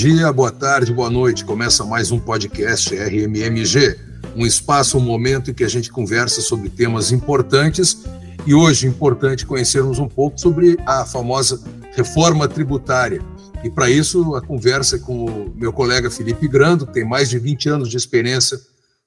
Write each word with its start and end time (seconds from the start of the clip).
Dia, 0.00 0.32
boa 0.32 0.52
tarde, 0.52 0.92
boa 0.92 1.10
noite. 1.10 1.44
Começa 1.44 1.84
mais 1.84 2.12
um 2.12 2.20
podcast 2.20 2.94
RMMG, 2.94 3.98
um 4.36 4.46
espaço, 4.46 4.96
um 4.96 5.00
momento 5.00 5.50
em 5.50 5.54
que 5.54 5.64
a 5.64 5.68
gente 5.68 5.90
conversa 5.90 6.40
sobre 6.40 6.68
temas 6.68 7.10
importantes 7.10 8.04
e 8.46 8.54
hoje 8.54 8.86
é 8.86 8.90
importante 8.90 9.44
conhecermos 9.44 9.98
um 9.98 10.06
pouco 10.06 10.38
sobre 10.38 10.78
a 10.86 11.04
famosa 11.04 11.60
reforma 11.96 12.46
tributária. 12.46 13.20
E 13.64 13.68
para 13.68 13.90
isso, 13.90 14.36
a 14.36 14.40
conversa 14.40 14.94
é 14.94 14.98
com 15.00 15.24
o 15.24 15.52
meu 15.56 15.72
colega 15.72 16.12
Felipe 16.12 16.46
Grando, 16.46 16.86
que 16.86 16.92
tem 16.92 17.04
mais 17.04 17.28
de 17.28 17.36
20 17.40 17.68
anos 17.68 17.88
de 17.88 17.96
experiência 17.96 18.56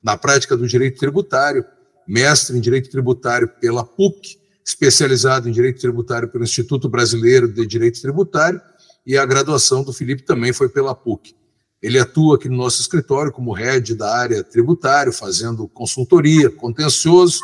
na 0.04 0.18
prática 0.18 0.58
do 0.58 0.68
direito 0.68 1.00
tributário, 1.00 1.64
mestre 2.06 2.58
em 2.58 2.60
direito 2.60 2.90
tributário 2.90 3.48
pela 3.62 3.86
PUC, 3.86 4.38
especializado 4.66 5.48
em 5.48 5.54
direito 5.54 5.80
tributário 5.80 6.28
pelo 6.28 6.44
Instituto 6.44 6.90
Brasileiro 6.90 7.48
de 7.48 7.66
Direito 7.66 8.02
Tributário 8.02 8.60
e 9.06 9.18
a 9.18 9.26
graduação 9.26 9.84
do 9.84 9.94
Felipe 9.94 10.24
também 10.24 10.54
foi 10.54 10.70
pela 10.70 10.96
PUC. 10.96 11.36
Ele 11.82 12.00
atua 12.00 12.36
aqui 12.36 12.48
no 12.48 12.58
nosso 12.58 12.80
escritório 12.82 13.32
como 13.32 13.54
head 13.54 13.96
da 13.96 14.16
área 14.16 14.44
tributária, 14.44 15.12
fazendo 15.12 15.68
consultoria, 15.68 16.50
contencioso, 16.50 17.40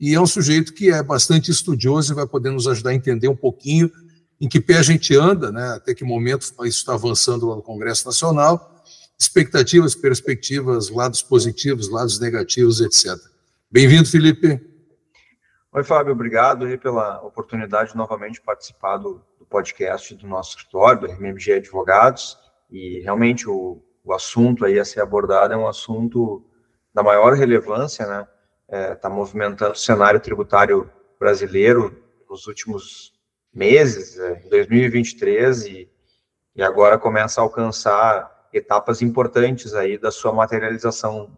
e 0.00 0.14
é 0.14 0.20
um 0.20 0.26
sujeito 0.26 0.72
que 0.72 0.90
é 0.90 1.02
bastante 1.02 1.50
estudioso 1.50 2.12
e 2.12 2.16
vai 2.16 2.26
poder 2.26 2.50
nos 2.50 2.66
ajudar 2.66 2.90
a 2.90 2.94
entender 2.94 3.28
um 3.28 3.36
pouquinho 3.36 3.90
em 4.40 4.48
que 4.48 4.60
pé 4.60 4.78
a 4.78 4.82
gente 4.82 5.16
anda, 5.16 5.50
né, 5.50 5.68
até 5.70 5.94
que 5.94 6.04
momento 6.04 6.44
isso 6.44 6.78
está 6.78 6.94
avançando 6.94 7.48
lá 7.48 7.56
no 7.56 7.62
Congresso 7.62 8.06
Nacional, 8.06 8.84
expectativas, 9.18 9.96
perspectivas, 9.96 10.90
lados 10.90 11.22
positivos, 11.22 11.88
lados 11.88 12.20
negativos, 12.20 12.80
etc. 12.80 13.16
Bem-vindo, 13.70 14.08
Felipe. 14.08 14.67
Oi, 15.70 15.84
Fábio, 15.84 16.14
obrigado 16.14 16.64
aí 16.64 16.78
pela 16.78 17.20
oportunidade 17.20 17.90
de 17.90 17.96
novamente 17.96 18.40
participar 18.40 18.96
do, 18.96 19.22
do 19.38 19.44
podcast 19.44 20.14
do 20.14 20.26
nosso 20.26 20.56
escritório, 20.56 21.02
do 21.02 21.06
RMMG 21.06 21.52
Advogados, 21.52 22.38
e 22.70 23.00
realmente 23.00 23.46
o, 23.46 23.78
o 24.02 24.14
assunto 24.14 24.64
aí 24.64 24.78
a 24.78 24.84
ser 24.84 25.02
abordado 25.02 25.52
é 25.52 25.56
um 25.58 25.68
assunto 25.68 26.42
da 26.94 27.02
maior 27.02 27.34
relevância, 27.34 28.06
né? 28.06 28.26
Está 28.66 28.78
é, 28.78 28.94
tá 28.94 29.10
movimentando 29.10 29.72
o 29.72 29.76
cenário 29.76 30.18
tributário 30.20 30.90
brasileiro 31.20 32.02
nos 32.30 32.46
últimos 32.46 33.12
meses, 33.52 34.18
é, 34.18 34.40
em 34.46 34.48
2023, 34.48 35.66
e, 35.66 35.90
e 36.56 36.62
agora 36.62 36.98
começa 36.98 37.42
a 37.42 37.44
alcançar 37.44 38.48
etapas 38.54 39.02
importantes 39.02 39.74
aí 39.74 39.98
da 39.98 40.10
sua 40.10 40.32
materialização 40.32 41.30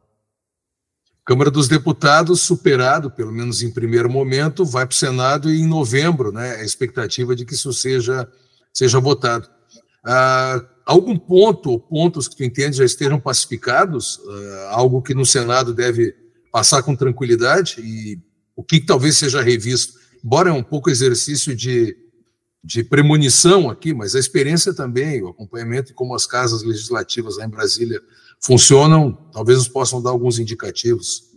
Câmara 1.30 1.48
dos 1.48 1.68
Deputados, 1.68 2.40
superado, 2.40 3.08
pelo 3.08 3.30
menos 3.30 3.62
em 3.62 3.70
primeiro 3.70 4.10
momento, 4.10 4.64
vai 4.64 4.84
para 4.84 4.92
o 4.92 4.96
Senado 4.96 5.48
e 5.48 5.60
em 5.60 5.64
novembro, 5.68 6.32
né, 6.32 6.56
a 6.56 6.64
expectativa 6.64 7.36
de 7.36 7.44
que 7.44 7.54
isso 7.54 7.72
seja, 7.72 8.28
seja 8.74 8.98
votado. 8.98 9.48
Ah, 10.04 10.60
algum 10.84 11.16
ponto 11.16 11.78
pontos 11.78 12.26
que 12.26 12.34
tu 12.34 12.42
entende 12.42 12.78
já 12.78 12.84
estejam 12.84 13.20
pacificados? 13.20 14.18
Ah, 14.28 14.70
algo 14.72 15.00
que 15.00 15.14
no 15.14 15.24
Senado 15.24 15.72
deve 15.72 16.16
passar 16.50 16.82
com 16.82 16.96
tranquilidade? 16.96 17.76
E 17.78 18.18
o 18.56 18.64
que, 18.64 18.80
que 18.80 18.86
talvez 18.86 19.16
seja 19.16 19.40
revisto? 19.40 20.00
Embora 20.24 20.50
é 20.50 20.52
um 20.52 20.64
pouco 20.64 20.90
exercício 20.90 21.54
de, 21.54 21.96
de 22.64 22.82
premonição 22.82 23.70
aqui, 23.70 23.94
mas 23.94 24.16
a 24.16 24.18
experiência 24.18 24.74
também, 24.74 25.22
o 25.22 25.28
acompanhamento 25.28 25.92
e 25.92 25.94
como 25.94 26.12
as 26.12 26.26
casas 26.26 26.64
legislativas 26.64 27.36
lá 27.36 27.44
em 27.44 27.50
Brasília 27.50 28.00
funcionam, 28.40 29.12
talvez 29.32 29.58
nos 29.58 29.68
possam 29.68 30.02
dar 30.02 30.10
alguns 30.10 30.38
indicativos. 30.38 31.30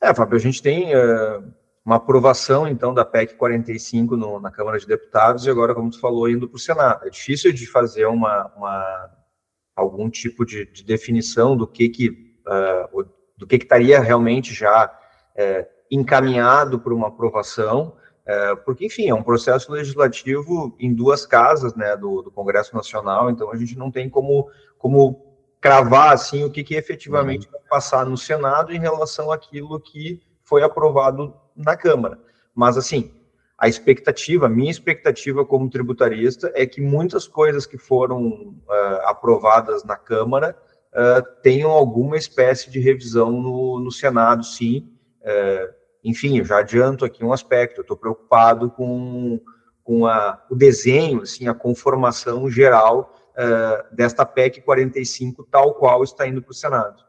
É, 0.00 0.14
Fábio, 0.14 0.36
a 0.36 0.40
gente 0.40 0.62
tem 0.62 0.94
uh, 0.94 1.44
uma 1.84 1.96
aprovação, 1.96 2.66
então, 2.66 2.94
da 2.94 3.04
PEC 3.04 3.34
45 3.34 4.16
no, 4.16 4.40
na 4.40 4.50
Câmara 4.50 4.78
de 4.78 4.86
Deputados 4.86 5.46
e 5.46 5.50
agora, 5.50 5.74
como 5.74 5.90
tu 5.90 6.00
falou, 6.00 6.28
indo 6.28 6.48
para 6.48 6.56
o 6.56 6.60
Senado. 6.60 7.06
É 7.06 7.10
difícil 7.10 7.52
de 7.52 7.66
fazer 7.66 8.06
uma, 8.06 8.50
uma 8.56 9.10
algum 9.76 10.08
tipo 10.08 10.44
de, 10.44 10.64
de, 10.66 10.84
definição 10.84 11.56
do 11.56 11.66
que 11.66 11.88
que, 11.88 12.08
uh, 12.46 13.04
do 13.36 13.46
que 13.46 13.58
que 13.58 13.64
estaria 13.64 14.00
realmente 14.00 14.54
já 14.54 14.86
uh, 14.86 15.66
encaminhado 15.90 16.80
para 16.80 16.94
uma 16.94 17.08
aprovação, 17.08 17.96
porque, 18.64 18.86
enfim, 18.86 19.10
é 19.10 19.14
um 19.14 19.22
processo 19.22 19.70
legislativo 19.70 20.74
em 20.80 20.94
duas 20.94 21.26
casas, 21.26 21.74
né, 21.76 21.94
do, 21.94 22.22
do 22.22 22.30
Congresso 22.30 22.74
Nacional, 22.74 23.28
então 23.28 23.52
a 23.52 23.56
gente 23.56 23.76
não 23.76 23.90
tem 23.90 24.08
como, 24.08 24.48
como 24.78 25.33
cravar 25.64 26.12
assim 26.12 26.44
o 26.44 26.50
que, 26.50 26.62
que 26.62 26.74
efetivamente 26.74 27.46
uhum. 27.46 27.52
vai 27.52 27.60
passar 27.70 28.04
no 28.04 28.18
Senado 28.18 28.70
em 28.70 28.78
relação 28.78 29.32
àquilo 29.32 29.80
que 29.80 30.20
foi 30.42 30.62
aprovado 30.62 31.34
na 31.56 31.74
Câmara. 31.74 32.18
Mas 32.54 32.76
assim, 32.76 33.10
a 33.56 33.66
expectativa, 33.66 34.44
a 34.44 34.48
minha 34.50 34.70
expectativa 34.70 35.42
como 35.42 35.70
tributarista 35.70 36.52
é 36.54 36.66
que 36.66 36.82
muitas 36.82 37.26
coisas 37.26 37.64
que 37.64 37.78
foram 37.78 38.26
uh, 38.28 39.06
aprovadas 39.06 39.82
na 39.84 39.96
Câmara 39.96 40.54
uh, 40.92 41.40
tenham 41.40 41.70
alguma 41.70 42.18
espécie 42.18 42.70
de 42.70 42.78
revisão 42.78 43.32
no, 43.32 43.80
no 43.80 43.90
Senado, 43.90 44.44
sim. 44.44 44.92
Uh, 45.22 45.72
enfim, 46.04 46.40
eu 46.40 46.44
já 46.44 46.58
adianto 46.58 47.06
aqui 47.06 47.24
um 47.24 47.32
aspecto, 47.32 47.78
eu 47.78 47.82
estou 47.82 47.96
preocupado 47.96 48.70
com, 48.70 49.40
com 49.82 50.04
a, 50.04 50.44
o 50.50 50.54
desenho, 50.54 51.22
assim, 51.22 51.48
a 51.48 51.54
conformação 51.54 52.50
geral 52.50 53.14
uh, 53.36 53.94
desta 53.94 54.24
PEC 54.24 54.62
45, 54.62 55.46
tal 55.50 55.74
qual 55.74 56.02
está 56.02 56.26
indo 56.26 56.42
para 56.42 56.52
o 56.52 56.54
Senado. 56.54 57.02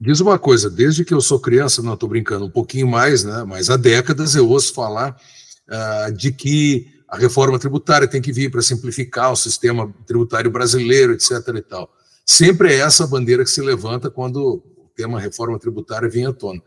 Diz 0.00 0.20
uma 0.20 0.38
coisa, 0.38 0.68
desde 0.68 1.04
que 1.04 1.14
eu 1.14 1.20
sou 1.20 1.38
criança, 1.38 1.80
não 1.80 1.94
estou 1.94 2.08
brincando, 2.08 2.46
um 2.46 2.50
pouquinho 2.50 2.88
mais, 2.88 3.22
né, 3.22 3.44
mas 3.46 3.70
há 3.70 3.76
décadas 3.76 4.34
eu 4.34 4.48
ouço 4.48 4.74
falar 4.74 5.16
uh, 5.68 6.12
de 6.12 6.32
que 6.32 6.88
a 7.08 7.16
reforma 7.16 7.58
tributária 7.58 8.08
tem 8.08 8.20
que 8.20 8.32
vir 8.32 8.50
para 8.50 8.62
simplificar 8.62 9.30
o 9.30 9.36
sistema 9.36 9.92
tributário 10.06 10.50
brasileiro, 10.50 11.12
etc. 11.12 11.30
e 11.56 11.62
tal. 11.62 11.92
Sempre 12.24 12.72
é 12.72 12.78
essa 12.78 13.06
bandeira 13.06 13.44
que 13.44 13.50
se 13.50 13.60
levanta 13.60 14.10
quando 14.10 14.64
o 14.76 14.90
tema 14.96 15.20
reforma 15.20 15.58
tributária 15.58 16.08
vem 16.08 16.26
à 16.26 16.32
tona. 16.32 16.62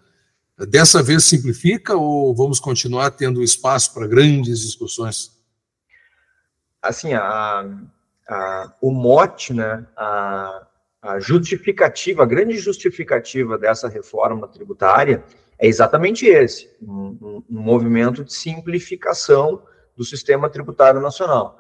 Dessa 0.70 1.04
vez 1.04 1.26
simplifica 1.26 1.96
ou 1.96 2.34
vamos 2.34 2.60
continuar 2.60 3.12
tendo 3.12 3.44
espaço 3.44 3.94
para 3.94 4.08
grandes 4.08 4.60
discussões? 4.60 5.32
Assim, 6.82 7.14
a, 7.14 7.68
a, 8.28 8.74
o 8.82 8.92
mote, 8.92 9.54
né, 9.54 9.86
a, 9.96 10.68
a 11.02 11.20
justificativa, 11.20 12.24
a 12.24 12.26
grande 12.26 12.58
justificativa 12.58 13.58
dessa 13.58 13.88
reforma 13.88 14.48
tributária 14.48 15.24
é 15.58 15.68
exatamente 15.68 16.26
esse, 16.26 16.70
um, 16.82 17.44
um, 17.50 17.62
movimento 17.62 18.24
de 18.24 18.34
simplificação 18.34 19.62
do 19.96 20.04
sistema 20.04 20.50
tributário 20.50 21.00
nacional. 21.00 21.60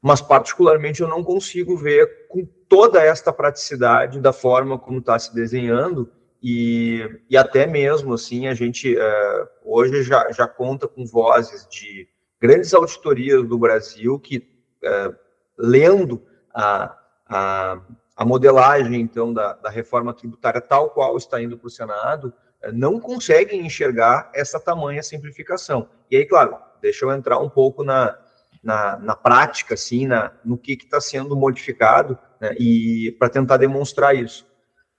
Mas, 0.00 0.20
particularmente, 0.20 1.00
eu 1.00 1.08
não 1.08 1.24
consigo 1.24 1.76
ver 1.76 2.28
com 2.28 2.46
toda 2.68 3.02
esta 3.02 3.32
praticidade 3.32 4.20
da 4.20 4.32
forma 4.32 4.78
como 4.78 4.98
está 4.98 5.18
se 5.18 5.34
desenhando 5.34 6.08
e, 6.42 7.20
e 7.28 7.36
até 7.36 7.66
mesmo, 7.66 8.14
assim, 8.14 8.46
a 8.46 8.54
gente 8.54 8.94
uh, 8.94 9.48
hoje 9.64 10.02
já, 10.02 10.30
já 10.30 10.46
conta 10.46 10.86
com 10.86 11.04
vozes 11.04 11.66
de 11.68 12.08
grandes 12.40 12.72
auditorias 12.74 13.42
do 13.48 13.58
Brasil 13.58 14.18
que 14.20 14.38
uh, 14.84 15.25
lendo 15.58 16.22
a, 16.54 16.96
a, 17.26 17.80
a 18.16 18.24
modelagem, 18.24 19.00
então, 19.00 19.32
da, 19.32 19.54
da, 19.54 19.70
reforma 19.70 20.14
tributária 20.14 20.60
tal 20.60 20.90
qual 20.90 21.16
está 21.16 21.40
indo 21.40 21.58
para 21.58 21.66
o 21.66 21.70
Senado, 21.70 22.32
eh, 22.62 22.72
não 22.72 23.00
conseguem 23.00 23.64
enxergar 23.64 24.30
essa 24.34 24.58
tamanha 24.58 25.02
simplificação. 25.02 25.88
E 26.10 26.16
aí, 26.16 26.24
claro, 26.24 26.56
deixa 26.80 27.04
eu 27.04 27.12
entrar 27.12 27.38
um 27.38 27.48
pouco 27.48 27.84
na, 27.84 28.18
na, 28.62 28.98
na 28.98 29.16
prática, 29.16 29.74
assim, 29.74 30.06
na, 30.06 30.32
no 30.44 30.56
que 30.56 30.72
está 30.72 31.00
sendo 31.00 31.36
modificado, 31.36 32.18
né, 32.40 32.54
e 32.58 33.14
para 33.18 33.28
tentar 33.28 33.56
demonstrar 33.56 34.14
isso. 34.14 34.46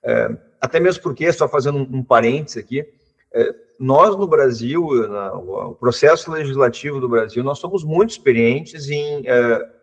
É, 0.03 0.29
até 0.61 0.79
mesmo 0.79 1.03
porque, 1.03 1.31
só 1.31 1.47
fazendo 1.47 1.79
um, 1.79 1.97
um 1.97 2.03
parênteses 2.03 2.63
aqui, 2.63 2.85
é, 3.33 3.53
nós 3.79 4.15
no 4.15 4.27
Brasil, 4.27 5.07
na, 5.07 5.33
o 5.33 5.75
processo 5.75 6.31
legislativo 6.31 6.99
do 6.99 7.09
Brasil, 7.09 7.43
nós 7.43 7.59
somos 7.59 7.83
muito 7.83 8.11
experientes 8.11 8.89
em 8.89 9.23
é, 9.27 9.76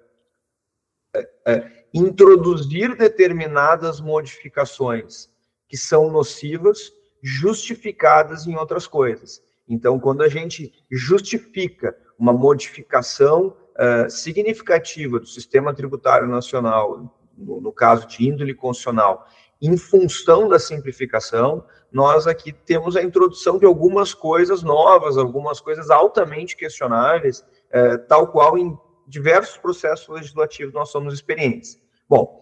introduzir 1.92 2.96
determinadas 2.96 4.00
modificações 4.00 5.28
que 5.68 5.76
são 5.76 6.10
nocivas, 6.10 6.92
justificadas 7.22 8.46
em 8.46 8.56
outras 8.56 8.86
coisas. 8.86 9.42
Então, 9.68 9.98
quando 9.98 10.22
a 10.22 10.28
gente 10.28 10.72
justifica 10.90 11.96
uma 12.18 12.32
modificação 12.32 13.56
uh, 13.74 14.10
significativa 14.10 15.18
do 15.18 15.26
sistema 15.26 15.74
tributário 15.74 16.28
nacional, 16.28 17.16
no, 17.36 17.60
no, 17.60 17.72
caso 17.72 18.06
de 18.06 18.28
índole 18.28 18.54
constitucional, 18.54 19.26
em 19.60 19.76
função 19.76 20.48
da 20.48 20.58
simplificação, 20.58 21.64
nós 21.90 22.26
aqui 22.26 22.52
temos 22.52 22.94
a 22.94 23.02
introdução 23.02 23.58
de 23.58 23.64
algumas 23.64 24.12
coisas 24.12 24.62
novas, 24.62 25.16
algumas 25.16 25.60
coisas 25.60 25.90
altamente 25.90 26.56
questionáveis, 26.56 27.40
uh, 27.40 27.98
tal 28.06 28.28
qual 28.28 28.58
em 28.58 28.78
diversos 29.06 29.56
processos 29.56 30.08
legislativos 30.08 30.72
nós 30.74 30.90
somos 30.90 31.14
experientes. 31.14 31.80
Bom, 32.08 32.40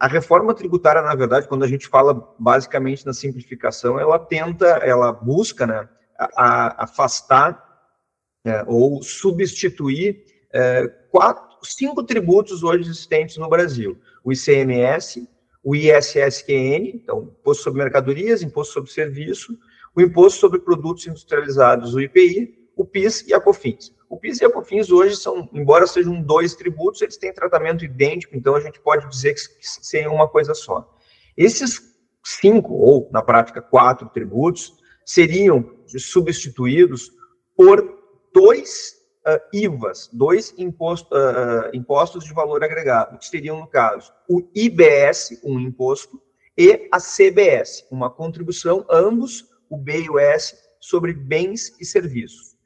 a 0.00 0.06
reforma 0.06 0.54
tributária, 0.54 1.00
na 1.02 1.14
verdade, 1.14 1.48
quando 1.48 1.64
a 1.64 1.68
gente 1.68 1.86
fala 1.86 2.34
basicamente 2.38 3.06
na 3.06 3.12
simplificação, 3.12 3.98
ela 3.98 4.18
tenta, 4.18 4.66
ela 4.66 5.12
busca 5.12 5.66
né, 5.66 5.88
a, 6.18 6.84
afastar 6.84 7.64
é, 8.44 8.64
ou 8.66 9.02
substituir 9.02 10.24
é, 10.52 10.86
quatro, 11.10 11.58
cinco 11.62 12.02
tributos 12.02 12.62
hoje 12.62 12.88
existentes 12.88 13.36
no 13.36 13.48
Brasil: 13.48 13.98
o 14.22 14.32
ICMS, 14.32 15.28
o 15.62 15.74
ISSQN, 15.74 16.92
então 16.94 17.34
Imposto 17.40 17.64
sobre 17.64 17.82
Mercadorias, 17.82 18.42
Imposto 18.42 18.74
sobre 18.74 18.90
Serviço, 18.90 19.56
o 19.94 20.00
Imposto 20.00 20.40
sobre 20.40 20.60
Produtos 20.60 21.06
Industrializados, 21.06 21.94
o 21.94 22.00
IPI, 22.00 22.68
o 22.76 22.84
PIS 22.84 23.26
e 23.26 23.34
a 23.34 23.40
COFINS. 23.40 23.95
O 24.08 24.16
PIS 24.16 24.40
e 24.40 24.44
a 24.44 24.50
COFINS 24.50 24.90
hoje 24.90 25.16
são, 25.16 25.48
embora 25.52 25.86
sejam 25.86 26.22
dois 26.22 26.54
tributos, 26.54 27.02
eles 27.02 27.16
têm 27.16 27.32
tratamento 27.32 27.84
idêntico, 27.84 28.36
então 28.36 28.54
a 28.54 28.60
gente 28.60 28.80
pode 28.80 29.08
dizer 29.08 29.34
que 29.34 29.42
seriam 29.60 30.14
uma 30.14 30.28
coisa 30.28 30.54
só. 30.54 30.88
Esses 31.36 31.80
cinco, 32.24 32.74
ou 32.74 33.08
na 33.12 33.22
prática 33.22 33.60
quatro 33.60 34.08
tributos, 34.08 34.74
seriam 35.04 35.76
substituídos 35.86 37.10
por 37.56 37.96
dois 38.32 38.96
uh, 39.26 39.40
IVAs, 39.52 40.08
dois 40.12 40.54
imposto, 40.56 41.14
uh, 41.14 41.70
impostos 41.72 42.24
de 42.24 42.32
valor 42.32 42.62
agregado, 42.62 43.18
que 43.18 43.26
seriam, 43.26 43.60
no 43.60 43.66
caso, 43.66 44.12
o 44.28 44.48
IBS, 44.54 45.40
um 45.44 45.58
imposto, 45.58 46.20
e 46.56 46.88
a 46.90 46.98
CBS, 46.98 47.86
uma 47.90 48.08
contribuição, 48.08 48.86
ambos, 48.88 49.44
o 49.68 49.76
B 49.76 50.02
e 50.02 50.10
o 50.10 50.18
S, 50.18 50.56
sobre 50.80 51.12
bens 51.12 51.74
e 51.80 51.84
serviços. 51.84 52.56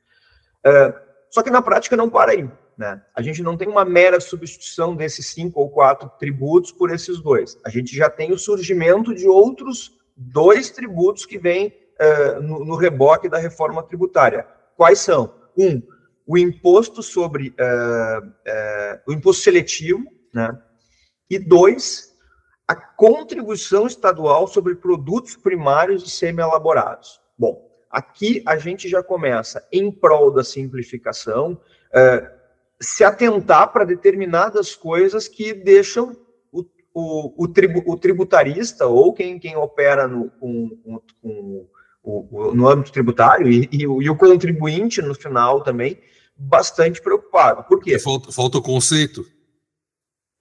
Uh, 0.66 1.09
só 1.30 1.42
que 1.42 1.50
na 1.50 1.62
prática 1.62 1.96
não 1.96 2.10
para 2.10 2.32
aí. 2.32 2.50
Né? 2.76 3.00
A 3.14 3.22
gente 3.22 3.42
não 3.42 3.56
tem 3.56 3.68
uma 3.68 3.84
mera 3.84 4.18
substituição 4.20 4.96
desses 4.96 5.26
cinco 5.26 5.60
ou 5.60 5.70
quatro 5.70 6.10
tributos 6.18 6.72
por 6.72 6.90
esses 6.90 7.20
dois. 7.20 7.58
A 7.64 7.70
gente 7.70 7.94
já 7.94 8.10
tem 8.10 8.32
o 8.32 8.38
surgimento 8.38 9.14
de 9.14 9.28
outros 9.28 9.98
dois 10.16 10.70
tributos 10.70 11.24
que 11.24 11.38
vêm 11.38 11.68
uh, 12.00 12.42
no, 12.42 12.64
no 12.64 12.76
reboque 12.76 13.28
da 13.28 13.38
reforma 13.38 13.82
tributária. 13.82 14.46
Quais 14.76 14.98
são? 14.98 15.34
Um, 15.56 15.82
o 16.26 16.38
imposto 16.38 17.02
sobre 17.02 17.48
uh, 17.50 18.26
uh, 18.26 19.00
o 19.06 19.12
imposto 19.12 19.42
seletivo, 19.42 20.04
né? 20.32 20.58
E 21.28 21.38
dois, 21.38 22.14
a 22.66 22.74
contribuição 22.74 23.86
estadual 23.86 24.46
sobre 24.46 24.74
produtos 24.74 25.36
primários 25.36 26.02
e 26.02 26.10
semi-elaborados. 26.10 27.20
Bom, 27.38 27.69
aqui 27.90 28.42
a 28.46 28.56
gente 28.56 28.88
já 28.88 29.02
começa, 29.02 29.66
em 29.72 29.90
prol 29.90 30.30
da 30.30 30.44
simplificação, 30.44 31.52
uh, 31.52 32.40
se 32.80 33.04
atentar 33.04 33.72
para 33.72 33.84
determinadas 33.84 34.74
coisas 34.74 35.28
que 35.28 35.52
deixam 35.52 36.16
o, 36.52 36.64
o, 36.94 37.44
o, 37.44 37.48
tribu, 37.48 37.82
o 37.86 37.96
tributarista 37.96 38.86
ou 38.86 39.12
quem, 39.12 39.38
quem 39.38 39.56
opera 39.56 40.06
no, 40.06 40.30
com, 40.30 40.70
com, 40.82 41.02
com 41.20 41.68
o, 42.02 42.54
no 42.54 42.68
âmbito 42.68 42.92
tributário 42.92 43.50
e, 43.50 43.68
e, 43.70 43.82
e, 43.82 44.10
o 44.10 44.16
contribuinte 44.16 45.02
no 45.02 45.14
final 45.14 45.62
também 45.62 46.00
bastante 46.34 47.02
preocupado. 47.02 47.64
Por 47.64 47.80
quê? 47.80 47.98
Falta, 47.98 48.32
falta 48.32 48.60
conceito. 48.62 49.26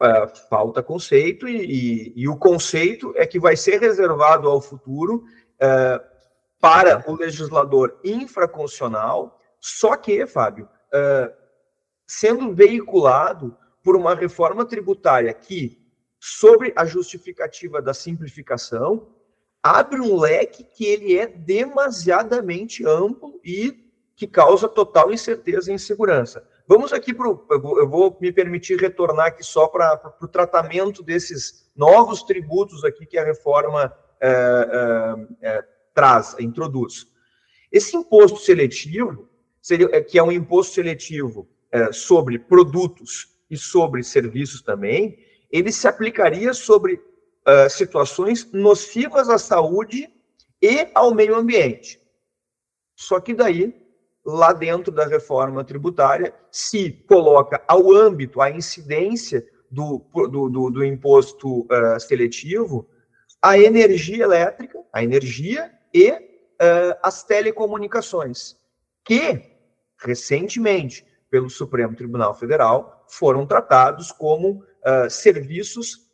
É, 0.01 0.28
falta 0.50 0.81
conceito, 0.81 1.46
e, 1.46 1.57
e, 1.57 2.13
e, 2.16 2.30
o 2.30 2.38
conceito 2.38 3.12
é 3.18 3.28
que 3.28 3.38
vai 3.38 3.57
ser 3.57 3.81
reservado 3.81 4.48
ao 4.48 4.62
futuro 4.62 5.25
é, 5.60 6.01
para 6.60 7.04
o 7.10 7.16
legislador 7.16 8.00
infraconstitucional, 8.04 9.40
só 9.60 9.96
que, 9.96 10.26
Fábio, 10.26 10.68
é, 10.94 11.34
sendo 12.06 12.54
veiculado 12.54 13.56
por 13.84 13.96
uma 13.96 14.14
reforma 14.14 14.66
tributária 14.66 15.34
que, 15.34 15.80
sobre 16.20 16.74
a 16.76 16.86
justificativa 16.86 17.82
da 17.82 17.94
simplificação, 17.94 19.08
abre 19.64 20.00
um 20.00 20.20
leque 20.20 20.64
que 20.64 20.86
ele 20.86 21.18
é 21.18 21.28
demasiadamente 21.28 22.86
amplo 22.86 23.40
e 23.44 23.90
que 24.16 24.28
causa 24.28 24.68
total 24.68 25.14
incerteza 25.14 25.72
e 25.72 25.76
insegurança. 25.76 26.46
Vamos 26.68 26.92
aqui 26.92 27.14
para 27.14 27.28
eu 27.28 27.90
vou 27.90 28.18
me 28.20 28.32
permitir 28.32 28.78
retornar 28.80 29.28
aqui 29.28 29.44
só 29.44 29.68
para 29.68 30.14
o 30.22 30.28
tratamento 30.28 31.02
desses 31.02 31.70
novos 31.76 32.22
tributos 32.24 32.84
aqui 32.84 33.06
que 33.06 33.18
a 33.18 33.24
reforma 33.24 33.94
é, 34.22 35.64
traz, 35.94 36.36
introduz. 36.39 37.07
Esse 37.71 37.95
imposto 37.95 38.39
seletivo, 38.39 39.30
seria, 39.62 39.89
é, 39.91 40.01
que 40.01 40.18
é 40.18 40.24
um 40.24 40.31
imposto 40.31 40.74
seletivo 40.74 41.47
é, 41.71 41.91
sobre 41.91 42.39
produtos 42.39 43.36
e 43.50 43.57
sobre 43.57 44.03
serviços 44.03 44.62
também, 44.62 45.19
ele 45.51 45.71
se 45.71 45.88
aplicaria 45.88 46.53
sobre 46.53 47.01
é, 47.45 47.69
situações 47.69 48.51
nocivas 48.51 49.30
à 49.30 49.38
saúde 49.38 50.09
e 50.62 50.88
ao 50.94 51.13
meio 51.13 51.36
ambiente. 51.36 52.00
Só 52.95 53.19
que 53.19 53.33
daí 53.33 53.74
lá 54.25 54.53
dentro 54.53 54.91
da 54.91 55.06
reforma 55.07 55.63
tributária, 55.63 56.33
se 56.51 56.91
coloca 57.07 57.63
ao 57.68 57.91
âmbito, 57.91 58.41
a 58.41 58.51
incidência 58.51 59.47
do, 59.71 60.06
do, 60.13 60.50
do, 60.50 60.69
do 60.69 60.86
imposto 60.86 61.65
seletivo, 62.00 62.88
a 63.41 63.57
energia 63.57 64.24
elétrica, 64.24 64.83
a 64.94 65.03
energia 65.03 65.71
e 65.94 66.12
uh, 66.12 66.97
as 67.03 67.24
telecomunicações, 67.24 68.56
que, 69.03 69.41
recentemente, 69.97 71.06
pelo 71.30 71.50
Supremo 71.50 71.95
Tribunal 71.95 72.33
Federal, 72.33 73.06
foram 73.07 73.45
tratados 73.45 74.12
como 74.12 74.63
uh, 74.86 75.09
serviços 75.09 76.07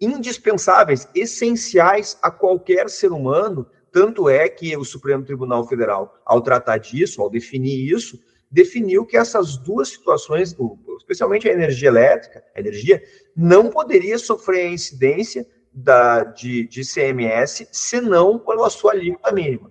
indispensáveis, 0.00 1.08
essenciais 1.14 2.18
a 2.22 2.30
qualquer 2.30 2.88
ser 2.88 3.12
humano, 3.12 3.66
tanto 3.90 4.28
é 4.28 4.48
que 4.48 4.76
o 4.76 4.84
Supremo 4.84 5.24
Tribunal 5.24 5.66
Federal, 5.66 6.14
ao 6.24 6.40
tratar 6.40 6.78
disso, 6.78 7.20
ao 7.20 7.30
definir 7.30 7.92
isso, 7.92 8.18
definiu 8.50 9.04
que 9.04 9.16
essas 9.16 9.56
duas 9.56 9.88
situações, 9.88 10.56
especialmente 10.98 11.48
a 11.48 11.52
energia 11.52 11.88
elétrica, 11.88 12.44
a 12.54 12.60
energia, 12.60 13.02
não 13.36 13.70
poderia 13.70 14.18
sofrer 14.18 14.66
a 14.66 14.70
incidência 14.70 15.46
da, 15.78 16.24
de, 16.24 16.66
de 16.66 16.82
CMS, 16.82 17.68
senão 17.70 18.38
pela 18.38 18.68
sua 18.68 18.92
alíquota 18.92 19.32
mínima. 19.32 19.70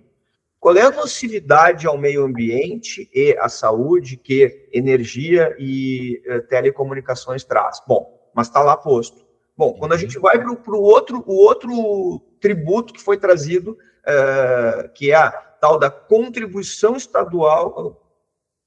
Qual 0.58 0.76
é 0.76 0.82
a 0.82 0.90
nocividade 0.90 1.86
ao 1.86 1.98
meio 1.98 2.24
ambiente 2.24 3.08
e 3.14 3.36
à 3.38 3.48
saúde 3.48 4.16
que 4.16 4.68
energia 4.72 5.54
e 5.58 6.20
eh, 6.26 6.40
telecomunicações 6.40 7.44
traz? 7.44 7.80
Bom, 7.86 8.30
mas 8.34 8.48
está 8.48 8.60
lá 8.62 8.76
posto. 8.76 9.24
Bom, 9.56 9.74
quando 9.74 9.92
a 9.92 9.94
uhum. 9.94 10.00
gente 10.00 10.18
vai 10.18 10.38
para 10.38 10.50
o 10.50 10.82
outro, 10.82 11.22
o 11.26 11.34
outro 11.36 12.20
tributo 12.40 12.92
que 12.92 13.00
foi 13.00 13.18
trazido 13.18 13.72
uh, 13.72 14.88
que 14.94 15.10
é 15.10 15.16
a 15.16 15.30
tal 15.30 15.78
da 15.78 15.90
contribuição 15.90 16.96
estadual 16.96 18.00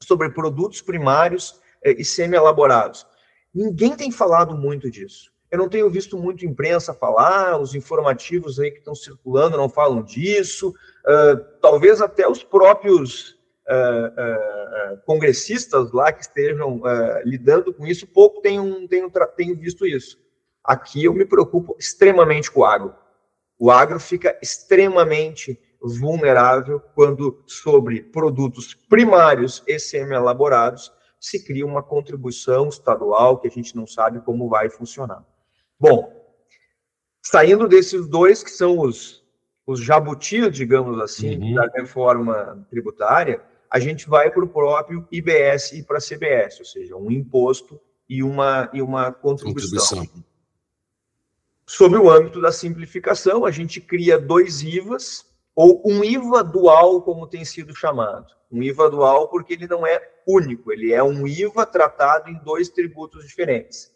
sobre 0.03 0.29
produtos 0.29 0.81
primários 0.81 1.51
uh, 1.51 1.89
e 1.97 2.03
semi-elaborados. 2.03 3.07
Ninguém 3.53 3.95
tem 3.95 4.11
falado 4.11 4.55
muito 4.57 4.91
disso. 4.91 5.30
Eu 5.51 5.57
não 5.57 5.67
tenho 5.67 5.89
visto 5.89 6.17
muito 6.17 6.45
imprensa 6.45 6.93
falar, 6.93 7.59
os 7.59 7.75
informativos 7.75 8.59
aí 8.59 8.71
que 8.71 8.79
estão 8.79 8.95
circulando 8.95 9.57
não 9.57 9.67
falam 9.67 10.01
disso, 10.01 10.69
uh, 10.69 11.59
talvez 11.61 12.01
até 12.01 12.27
os 12.27 12.41
próprios 12.41 13.31
uh, 13.67 14.93
uh, 14.93 15.01
congressistas 15.05 15.91
lá 15.91 16.11
que 16.11 16.21
estejam 16.21 16.81
lidando 17.25 17.73
com 17.73 17.85
isso, 17.85 18.07
pouco 18.07 18.41
tenham, 18.41 18.87
visto 19.57 19.85
isso. 19.85 20.17
Aqui 20.63 21.03
eu 21.03 21.13
me 21.13 21.25
preocupo 21.25 21.75
extremamente 21.77 22.49
com 22.49 22.61
o 22.61 22.65
agro 22.65 22.95
o 23.61 23.69
agro 23.69 23.99
fica 23.99 24.35
extremamente 24.41 25.55
vulnerável 25.79 26.79
quando, 26.95 27.43
sobre 27.45 28.01
produtos 28.01 28.73
primários 28.73 29.61
e 29.67 29.77
semi-elaborados, 29.77 30.91
se 31.19 31.45
cria 31.45 31.63
uma 31.63 31.83
contribuição 31.83 32.69
estadual 32.69 33.37
que 33.37 33.47
a 33.47 33.51
gente 33.51 33.75
não 33.75 33.85
sabe 33.85 34.19
como 34.21 34.49
vai 34.49 34.67
funcionar. 34.67 35.23
Bom, 35.81 36.13
saindo 37.23 37.67
desses 37.67 38.07
dois 38.07 38.43
que 38.43 38.51
são 38.51 38.77
os, 38.77 39.25
os 39.65 39.83
jabutis, 39.83 40.51
digamos 40.51 41.01
assim, 41.01 41.39
uhum. 41.39 41.55
da 41.55 41.65
reforma 41.73 42.67
tributária, 42.69 43.41
a 43.67 43.79
gente 43.79 44.07
vai 44.07 44.29
para 44.29 44.43
o 44.43 44.47
próprio 44.47 45.07
IBS 45.11 45.71
e 45.71 45.81
para 45.81 45.97
a 45.97 45.99
CBS, 45.99 46.59
ou 46.59 46.65
seja, 46.65 46.95
um 46.95 47.09
imposto 47.09 47.81
e 48.07 48.21
uma, 48.21 48.69
e 48.71 48.79
uma 48.79 49.11
contribuição. 49.11 49.97
contribuição. 49.97 50.23
Sob 51.65 51.97
o 51.97 52.11
âmbito 52.11 52.39
da 52.39 52.51
simplificação, 52.51 53.43
a 53.43 53.49
gente 53.49 53.81
cria 53.81 54.19
dois 54.19 54.61
IVAs, 54.61 55.25
ou 55.55 55.81
um 55.83 56.03
IVA 56.03 56.43
dual, 56.43 57.01
como 57.01 57.25
tem 57.25 57.43
sido 57.43 57.75
chamado. 57.75 58.31
Um 58.51 58.61
IVA 58.61 58.87
dual 58.87 59.29
porque 59.29 59.53
ele 59.53 59.65
não 59.65 59.87
é 59.87 59.99
único, 60.27 60.71
ele 60.71 60.93
é 60.93 61.01
um 61.01 61.25
IVA 61.25 61.65
tratado 61.65 62.29
em 62.29 62.37
dois 62.43 62.69
tributos 62.69 63.25
diferentes. 63.25 63.91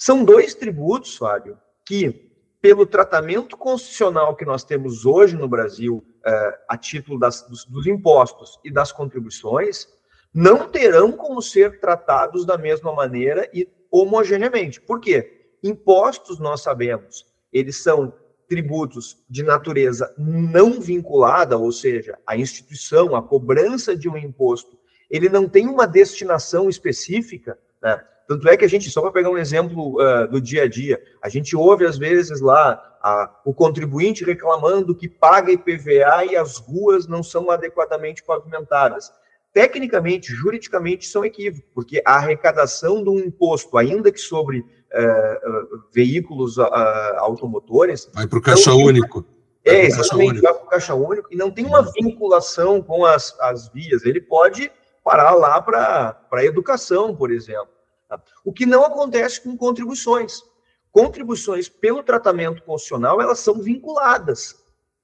São 0.00 0.24
dois 0.24 0.54
tributos, 0.54 1.16
Fábio, 1.16 1.58
que, 1.84 2.30
pelo 2.62 2.86
tratamento 2.86 3.56
constitucional 3.56 4.36
que 4.36 4.44
nós 4.44 4.62
temos 4.62 5.04
hoje 5.04 5.36
no 5.36 5.48
Brasil, 5.48 6.06
eh, 6.24 6.58
a 6.68 6.78
título 6.78 7.18
das, 7.18 7.42
dos, 7.48 7.64
dos 7.64 7.84
impostos 7.84 8.60
e 8.64 8.70
das 8.70 8.92
contribuições, 8.92 9.88
não 10.32 10.68
terão 10.68 11.10
como 11.10 11.42
ser 11.42 11.80
tratados 11.80 12.46
da 12.46 12.56
mesma 12.56 12.92
maneira 12.92 13.50
e 13.52 13.68
homogeneamente. 13.90 14.80
Por 14.80 15.00
quê? 15.00 15.50
Impostos, 15.64 16.38
nós 16.38 16.62
sabemos, 16.62 17.26
eles 17.52 17.82
são 17.82 18.14
tributos 18.48 19.20
de 19.28 19.42
natureza 19.42 20.14
não 20.16 20.80
vinculada, 20.80 21.58
ou 21.58 21.72
seja, 21.72 22.16
a 22.24 22.36
instituição, 22.36 23.16
a 23.16 23.22
cobrança 23.22 23.96
de 23.96 24.08
um 24.08 24.16
imposto, 24.16 24.78
ele 25.10 25.28
não 25.28 25.48
tem 25.48 25.66
uma 25.66 25.88
destinação 25.88 26.68
específica, 26.68 27.58
né? 27.82 28.00
Tanto 28.28 28.46
é 28.46 28.58
que 28.58 28.64
a 28.64 28.68
gente, 28.68 28.90
só 28.90 29.00
para 29.00 29.10
pegar 29.10 29.30
um 29.30 29.38
exemplo 29.38 29.94
uh, 29.94 30.28
do 30.28 30.38
dia 30.38 30.64
a 30.64 30.68
dia, 30.68 31.02
a 31.22 31.30
gente 31.30 31.56
ouve 31.56 31.86
às 31.86 31.96
vezes 31.96 32.42
lá 32.42 32.98
a, 33.02 33.40
o 33.42 33.54
contribuinte 33.54 34.22
reclamando 34.22 34.94
que 34.94 35.08
paga 35.08 35.50
IPVA 35.50 36.26
e 36.30 36.36
as 36.36 36.58
ruas 36.58 37.06
não 37.06 37.22
são 37.22 37.50
adequadamente 37.50 38.22
pavimentadas. 38.22 39.10
Tecnicamente, 39.50 40.30
juridicamente, 40.34 41.06
são 41.06 41.24
equívocos, 41.24 41.70
porque 41.74 42.02
a 42.04 42.16
arrecadação 42.16 43.02
do 43.02 43.18
imposto, 43.18 43.78
ainda 43.78 44.12
que 44.12 44.20
sobre 44.20 44.58
uh, 44.58 44.62
uh, 44.62 45.84
veículos 45.90 46.58
automotores. 46.58 48.10
Vai 48.12 48.26
para 48.26 48.38
o 48.38 48.42
caixa 48.42 48.74
único. 48.74 49.24
É, 49.64 49.86
exatamente, 49.86 50.42
vai 50.42 50.52
para 50.52 50.64
o 50.64 50.68
caixa 50.68 50.94
único, 50.94 51.32
e 51.32 51.36
não 51.36 51.50
tem 51.50 51.64
uma 51.64 51.80
vinculação 51.80 52.82
com 52.82 53.06
as, 53.06 53.34
as 53.40 53.68
vias. 53.70 54.04
Ele 54.04 54.20
pode 54.20 54.70
parar 55.02 55.32
lá 55.32 55.62
para 55.62 56.20
a 56.30 56.44
educação, 56.44 57.16
por 57.16 57.30
exemplo. 57.30 57.77
Tá? 58.08 58.20
O 58.44 58.52
que 58.52 58.64
não 58.64 58.84
acontece 58.84 59.40
com 59.40 59.56
contribuições. 59.56 60.42
Contribuições 60.90 61.68
pelo 61.68 62.02
tratamento 62.02 62.62
constitucional, 62.62 63.20
elas 63.20 63.40
são 63.40 63.60
vinculadas, 63.60 64.56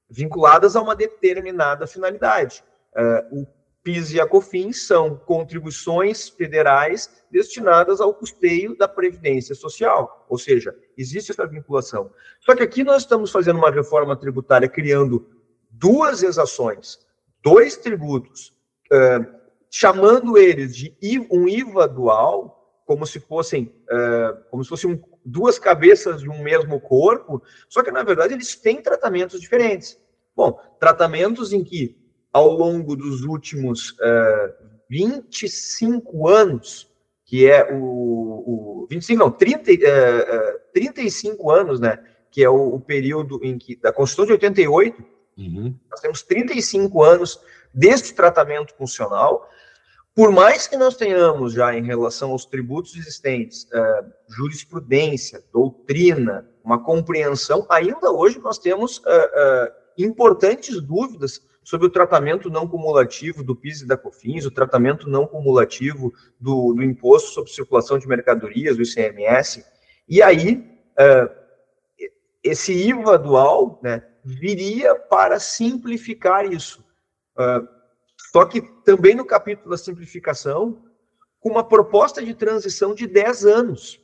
vinculadas 0.08 0.75
a 0.75 0.82
uma 0.82 0.96
determinada 0.96 1.87
finalidade. 1.87 2.64
Uh, 2.96 3.42
o 3.42 3.46
PIS 3.82 4.12
e 4.12 4.20
a 4.20 4.26
COFINS 4.26 4.87
são 4.87 5.14
contribuições 5.14 6.30
federais 6.30 7.11
destinadas 7.30 8.00
ao 8.00 8.14
custeio 8.14 8.75
da 8.78 8.88
Previdência 8.88 9.54
Social, 9.54 10.25
ou 10.26 10.38
seja, 10.38 10.75
existe 10.96 11.32
essa 11.32 11.46
vinculação. 11.46 12.11
Só 12.40 12.56
que 12.56 12.62
aqui 12.62 12.82
nós 12.82 13.02
estamos 13.02 13.30
fazendo 13.30 13.58
uma 13.58 13.70
reforma 13.70 14.16
tributária 14.16 14.68
criando 14.68 15.28
duas 15.70 16.23
exações, 16.23 16.99
dois 17.42 17.76
tributos, 17.76 18.54
uh, 18.90 19.34
chamando 19.70 20.38
eles 20.38 20.75
de 20.75 20.96
um 21.30 21.46
IVA 21.46 21.87
dual, 21.87 22.63
como 22.85 23.07
se 23.07 23.19
fossem, 23.19 23.75
uh, 23.91 24.37
como 24.50 24.62
se 24.62 24.69
fossem 24.69 25.03
duas 25.25 25.59
cabeças 25.59 26.21
de 26.21 26.29
um 26.29 26.43
mesmo 26.43 26.79
corpo, 26.81 27.43
só 27.69 27.83
que 27.83 27.91
na 27.91 28.03
verdade 28.03 28.35
eles 28.35 28.55
têm 28.57 28.83
tratamentos 28.83 29.41
diferentes. 29.41 29.99
Bom, 30.37 30.59
tratamentos 30.79 31.53
em 31.53 31.64
que 31.64 31.97
ao 32.33 32.50
longo 32.50 32.97
dos 32.97 33.23
últimos 33.23 33.91
uh, 33.93 34.53
25 34.91 36.29
anos, 36.29 36.91
que 37.25 37.49
é 37.49 37.73
o, 37.73 38.83
o 38.83 38.87
25 38.91 39.19
não, 39.19 39.31
30, 39.31 39.73
uh, 39.73 40.61
35 40.73 41.50
anos, 41.50 41.81
né, 41.81 41.99
que 42.31 42.43
é 42.45 42.50
o, 42.50 42.75
o, 42.75 42.81
período 42.81 43.41
em 43.43 43.57
que 43.57 43.76
da 43.76 43.93
Constituição 43.93 44.26
de 44.26 44.33
88, 44.33 45.05
uhum. 45.38 45.75
nós 45.91 46.00
temos 46.00 46.23
35 46.23 47.03
anos 47.03 47.41
deste 47.73 48.12
tratamento 48.12 48.75
funcional 48.75 49.49
por 50.14 50.30
mais 50.30 50.68
que 50.68 50.76
nós 50.76 50.97
tenhamos 50.97 51.52
já 51.52 51.75
em 51.76 51.83
relação 51.83 52.30
aos 52.30 52.47
tributos 52.47 52.94
existentes 52.97 53.64
uh, 53.64 54.04
jurisprudência, 54.28 55.42
doutrina, 55.52 56.49
uma 56.62 56.83
compreensão, 56.83 57.66
ainda 57.68 58.12
hoje 58.12 58.38
nós 58.38 58.59
temos 58.59 58.99
uh, 58.99 59.00
uh, 59.00 59.73
importantes 59.99 60.80
dúvidas 60.80 61.42
sobre 61.64 61.87
o 61.87 61.90
tratamento 61.90 62.49
não 62.49 62.68
cumulativo 62.68 63.42
do 63.42 63.56
PIS 63.56 63.80
e 63.80 63.87
da 63.87 63.97
COFINS, 63.97 64.47
o 64.47 64.50
tratamento 64.50 65.09
não 65.09 65.26
cumulativo 65.26 66.12
do, 66.38 66.75
do 66.75 66.83
Imposto 66.83 67.30
sobre 67.30 67.50
Circulação 67.50 67.99
de 67.99 68.06
Mercadorias, 68.06 68.76
do 68.76 68.83
ICMS, 68.83 69.64
e 70.06 70.23
aí 70.23 70.71
esse 72.44 72.73
IVA 72.73 73.18
dual 73.18 73.80
né, 73.83 74.04
viria 74.23 74.94
para 74.94 75.40
simplificar 75.40 76.44
isso. 76.44 76.85
Uh, 77.37 77.66
só 78.35 78.45
que 78.45 78.61
também 78.61 79.14
no 79.14 79.25
capítulo 79.25 79.71
da 79.71 79.76
simplificação, 79.76 80.83
com 81.38 81.50
uma 81.50 81.62
proposta 81.62 82.21
de 82.21 82.35
transição 82.35 82.93
de 82.93 83.07
10 83.07 83.47
anos. 83.47 84.00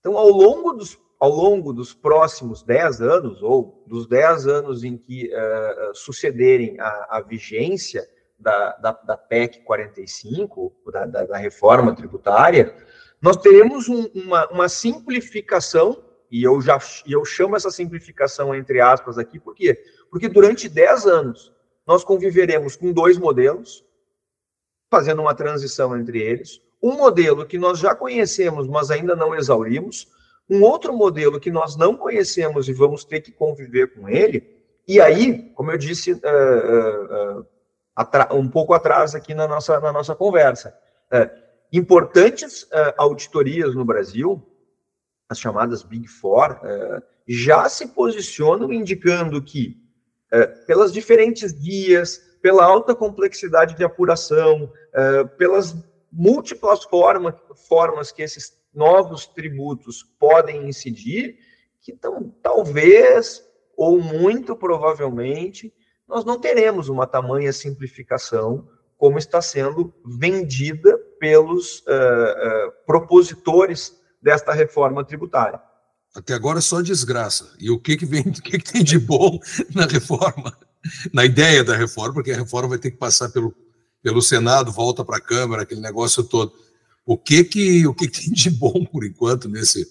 Então, 0.00 0.18
ao 0.18 0.28
longo 0.28 0.72
dos, 0.72 0.98
ao 1.20 1.30
longo 1.30 1.72
dos 1.72 1.94
próximos 1.94 2.64
10 2.64 3.00
anos, 3.00 3.40
ou 3.40 3.84
dos 3.86 4.08
10 4.08 4.48
anos 4.48 4.82
em 4.82 4.98
que 4.98 5.30
uh, 5.32 5.94
sucederem 5.94 6.80
a, 6.80 7.18
a 7.18 7.20
vigência 7.20 8.04
da, 8.36 8.72
da, 8.78 8.90
da, 8.90 9.16
PEC 9.16 9.60
45, 9.60 10.72
da, 10.90 11.06
da, 11.06 11.24
da 11.24 11.36
reforma 11.36 11.94
tributária, 11.94 12.74
nós 13.20 13.36
teremos 13.36 13.88
um, 13.88 14.02
uma, 14.16 14.48
uma 14.48 14.68
simplificação, 14.68 16.04
e 16.28 16.42
eu 16.42 16.60
já 16.60 16.76
eu 17.06 17.24
chamo 17.24 17.54
essa 17.54 17.70
simplificação 17.70 18.52
entre 18.52 18.80
aspas 18.80 19.16
aqui, 19.16 19.38
por 19.38 19.54
quê? 19.54 19.80
Porque 20.10 20.28
durante 20.28 20.68
10 20.68 21.06
anos 21.06 21.52
nós 21.86 22.04
conviveremos 22.04 22.76
com 22.76 22.92
dois 22.92 23.18
modelos, 23.18 23.84
fazendo 24.90 25.22
uma 25.22 25.34
transição 25.34 25.96
entre 25.96 26.20
eles. 26.20 26.60
Um 26.82 26.96
modelo 26.96 27.46
que 27.46 27.58
nós 27.58 27.78
já 27.78 27.94
conhecemos, 27.94 28.66
mas 28.68 28.90
ainda 28.90 29.16
não 29.16 29.34
exaurimos. 29.34 30.08
Um 30.48 30.62
outro 30.62 30.92
modelo 30.92 31.40
que 31.40 31.50
nós 31.50 31.76
não 31.76 31.96
conhecemos 31.96 32.68
e 32.68 32.72
vamos 32.72 33.04
ter 33.04 33.20
que 33.20 33.32
conviver 33.32 33.94
com 33.94 34.08
ele. 34.08 34.62
E 34.86 35.00
aí, 35.00 35.50
como 35.54 35.70
eu 35.70 35.78
disse 35.78 36.12
uh, 36.12 36.18
uh, 36.18 37.40
uh, 37.40 38.36
um 38.36 38.48
pouco 38.48 38.74
atrás 38.74 39.14
aqui 39.14 39.32
na 39.34 39.46
nossa, 39.46 39.80
na 39.80 39.92
nossa 39.92 40.14
conversa, 40.14 40.76
importantes 41.72 42.66
auditorias 42.96 43.74
no 43.74 43.84
Brasil, 43.84 44.42
as 45.28 45.38
chamadas 45.38 45.82
Big 45.82 46.08
Four, 46.08 46.58
já 47.28 47.68
se 47.68 47.88
posicionam 47.88 48.72
indicando 48.72 49.40
que 49.42 49.81
é, 50.32 50.46
pelas 50.46 50.92
diferentes 50.92 51.52
guias, 51.52 52.18
pela 52.40 52.64
alta 52.64 52.94
complexidade 52.94 53.76
de 53.76 53.84
apuração, 53.84 54.72
é, 54.92 55.24
pelas 55.24 55.76
múltiplas 56.10 56.84
forma, 56.84 57.38
formas 57.68 58.10
que 58.10 58.22
esses 58.22 58.60
novos 58.74 59.26
tributos 59.26 60.02
podem 60.18 60.68
incidir, 60.68 61.36
que 61.82 61.92
tão, 61.92 62.34
talvez, 62.42 63.42
ou 63.76 64.00
muito 64.00 64.56
provavelmente, 64.56 65.72
nós 66.08 66.24
não 66.24 66.40
teremos 66.40 66.88
uma 66.88 67.06
tamanha 67.06 67.52
simplificação 67.52 68.68
como 68.96 69.18
está 69.18 69.42
sendo 69.42 69.92
vendida 70.04 70.96
pelos 71.18 71.80
uh, 71.80 71.82
uh, 71.82 72.72
propositores 72.86 74.00
desta 74.22 74.52
reforma 74.52 75.04
tributária. 75.04 75.60
Até 76.14 76.34
agora 76.34 76.60
só 76.60 76.80
desgraça. 76.82 77.54
E 77.58 77.70
o 77.70 77.78
que, 77.78 77.96
que 77.96 78.06
vem, 78.06 78.22
o 78.28 78.32
que, 78.32 78.58
que 78.58 78.72
tem 78.72 78.84
de 78.84 78.98
bom 78.98 79.38
na 79.74 79.86
reforma? 79.86 80.56
Na 81.12 81.24
ideia 81.24 81.62
da 81.62 81.76
reforma, 81.76 82.14
porque 82.14 82.32
a 82.32 82.36
reforma 82.36 82.70
vai 82.70 82.78
ter 82.78 82.90
que 82.90 82.96
passar 82.96 83.28
pelo, 83.30 83.54
pelo 84.02 84.20
Senado, 84.20 84.72
volta 84.72 85.04
para 85.04 85.18
a 85.18 85.20
Câmara, 85.20 85.62
aquele 85.62 85.80
negócio 85.80 86.24
todo. 86.24 86.52
O 87.06 87.16
que 87.16 87.44
que, 87.44 87.86
o 87.86 87.94
que, 87.94 88.08
que 88.08 88.22
tem 88.22 88.32
de 88.32 88.50
bom, 88.50 88.84
por 88.84 89.04
enquanto, 89.04 89.48
nesse, 89.48 89.86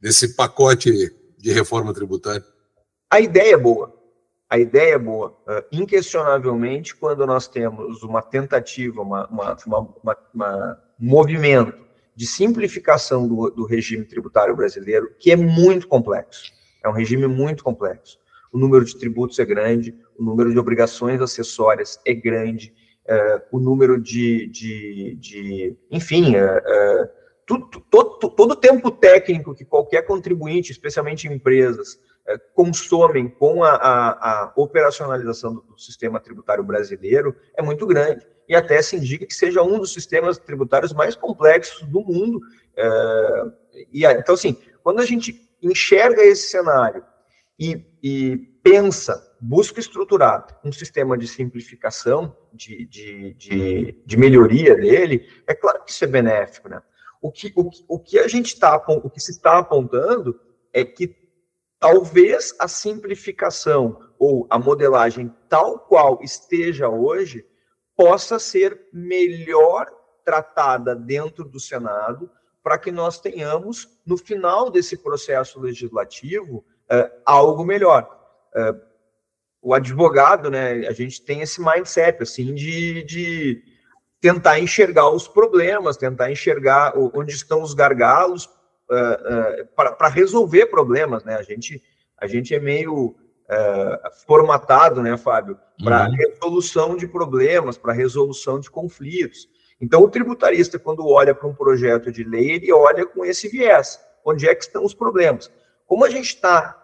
nesse 0.00 0.34
pacote 0.34 0.90
de 1.38 1.52
reforma 1.52 1.94
tributária? 1.94 2.44
A 3.10 3.20
ideia 3.20 3.54
é 3.54 3.58
boa. 3.58 3.94
A 4.48 4.58
ideia 4.58 4.94
é 4.94 4.98
boa. 4.98 5.30
Uh, 5.46 5.64
inquestionavelmente, 5.72 6.94
quando 6.94 7.26
nós 7.26 7.48
temos 7.48 8.02
uma 8.02 8.20
tentativa, 8.20 9.00
uma, 9.00 9.26
uma, 9.28 9.56
uma, 9.66 10.16
uma 10.34 10.82
movimento 10.98 11.82
de 12.14 12.26
simplificação 12.26 13.26
do, 13.26 13.50
do 13.50 13.64
regime 13.64 14.04
tributário 14.04 14.54
brasileiro, 14.54 15.14
que 15.18 15.30
é 15.30 15.36
muito 15.36 15.88
complexo. 15.88 16.52
É 16.82 16.88
um 16.88 16.92
regime 16.92 17.26
muito 17.26 17.64
complexo. 17.64 18.18
O 18.52 18.58
número 18.58 18.84
de 18.84 18.98
tributos 18.98 19.38
é 19.38 19.44
grande, 19.44 19.94
o 20.18 20.22
número 20.22 20.52
de 20.52 20.58
obrigações 20.58 21.20
acessórias 21.20 21.98
é 22.04 22.12
grande, 22.12 22.74
uh, 23.06 23.40
o 23.50 23.58
número 23.58 24.00
de, 24.00 24.46
de, 24.48 25.14
de 25.18 25.76
enfim, 25.90 26.36
uh, 26.36 26.58
uh, 26.58 27.08
tudo, 27.46 28.30
todo 28.30 28.52
o 28.52 28.56
tempo 28.56 28.90
técnico 28.90 29.54
que 29.54 29.64
qualquer 29.64 30.02
contribuinte, 30.02 30.70
especialmente 30.70 31.26
empresas, 31.26 31.98
consomem 32.54 33.28
com 33.28 33.64
a, 33.64 33.70
a, 33.70 34.10
a 34.10 34.52
operacionalização 34.56 35.54
do, 35.54 35.62
do 35.62 35.78
sistema 35.78 36.20
tributário 36.20 36.62
brasileiro 36.62 37.36
é 37.56 37.62
muito 37.62 37.86
grande 37.86 38.26
e 38.48 38.54
até 38.54 38.80
se 38.82 38.96
indica 38.96 39.26
que 39.26 39.34
seja 39.34 39.62
um 39.62 39.78
dos 39.78 39.92
sistemas 39.92 40.38
tributários 40.38 40.92
mais 40.92 41.16
complexos 41.16 41.86
do 41.88 42.00
mundo. 42.00 42.40
É, 42.76 43.44
e 43.92 44.04
então, 44.04 44.34
assim, 44.34 44.56
quando 44.82 45.00
a 45.00 45.06
gente 45.06 45.48
enxerga 45.62 46.22
esse 46.22 46.48
cenário 46.48 47.04
e, 47.58 47.84
e 48.02 48.36
pensa, 48.62 49.34
busca 49.40 49.80
estruturar 49.80 50.46
um 50.64 50.72
sistema 50.72 51.16
de 51.16 51.26
simplificação, 51.26 52.36
de, 52.52 52.86
de, 52.86 53.34
de, 53.34 54.02
de, 54.04 54.16
melhoria 54.16 54.74
dele, 54.74 55.26
é 55.46 55.54
claro 55.54 55.84
que 55.84 55.90
isso 55.90 56.04
é 56.04 56.08
benéfico, 56.08 56.68
né? 56.68 56.82
O 57.20 57.30
que, 57.30 57.52
o, 57.54 57.70
o 57.88 57.98
que 57.98 58.18
a 58.18 58.26
gente 58.26 58.54
está, 58.54 58.76
o 58.76 59.08
que 59.08 59.20
se 59.20 59.30
está 59.30 59.58
apontando 59.58 60.38
é 60.72 60.84
que 60.84 61.21
talvez 61.82 62.54
a 62.60 62.68
simplificação 62.68 63.98
ou 64.16 64.46
a 64.48 64.56
modelagem 64.56 65.34
tal 65.48 65.80
qual 65.80 66.20
esteja 66.22 66.88
hoje 66.88 67.44
possa 67.96 68.38
ser 68.38 68.86
melhor 68.92 69.90
tratada 70.24 70.94
dentro 70.94 71.44
do 71.44 71.58
Senado, 71.58 72.30
para 72.62 72.78
que 72.78 72.92
nós 72.92 73.18
tenhamos, 73.18 74.00
no 74.06 74.16
final 74.16 74.70
desse 74.70 74.96
processo 74.96 75.58
legislativo, 75.58 76.58
uh, 76.58 77.10
algo 77.26 77.64
melhor. 77.64 78.08
Uh, 78.54 78.80
o 79.60 79.74
advogado, 79.74 80.48
né, 80.52 80.86
a 80.86 80.92
gente 80.92 81.20
tem 81.20 81.40
esse 81.40 81.60
mindset, 81.60 82.22
assim, 82.22 82.54
de, 82.54 83.02
de 83.02 83.60
tentar 84.20 84.60
enxergar 84.60 85.10
os 85.10 85.26
problemas, 85.26 85.96
tentar 85.96 86.30
enxergar 86.30 86.92
onde 86.96 87.32
estão 87.32 87.60
os 87.60 87.74
gargalos 87.74 88.48
uh, 88.90 89.62
uh, 89.62 89.66
para 89.74 90.08
resolver 90.08 90.66
problemas, 90.66 91.24
né? 91.24 91.36
A 91.36 91.42
gente, 91.42 91.82
a 92.18 92.26
gente 92.26 92.54
é 92.54 92.60
meio 92.60 93.06
uh, 93.06 94.26
formatado, 94.26 95.02
né, 95.02 95.16
Fábio, 95.16 95.58
para 95.82 96.06
uhum. 96.06 96.14
resolução 96.14 96.96
de 96.96 97.06
problemas, 97.06 97.76
para 97.76 97.92
resolução 97.92 98.60
de 98.60 98.70
conflitos. 98.70 99.48
Então, 99.80 100.02
o 100.02 100.08
tributarista, 100.08 100.78
quando 100.78 101.06
olha 101.06 101.34
para 101.34 101.48
um 101.48 101.54
projeto 101.54 102.12
de 102.12 102.22
lei, 102.22 102.52
ele 102.52 102.72
olha 102.72 103.04
com 103.04 103.24
esse 103.24 103.48
viés. 103.48 103.98
Onde 104.24 104.48
é 104.48 104.54
que 104.54 104.62
estão 104.62 104.84
os 104.84 104.94
problemas? 104.94 105.50
Como 105.86 106.04
a 106.04 106.10
gente 106.10 106.28
está 106.28 106.78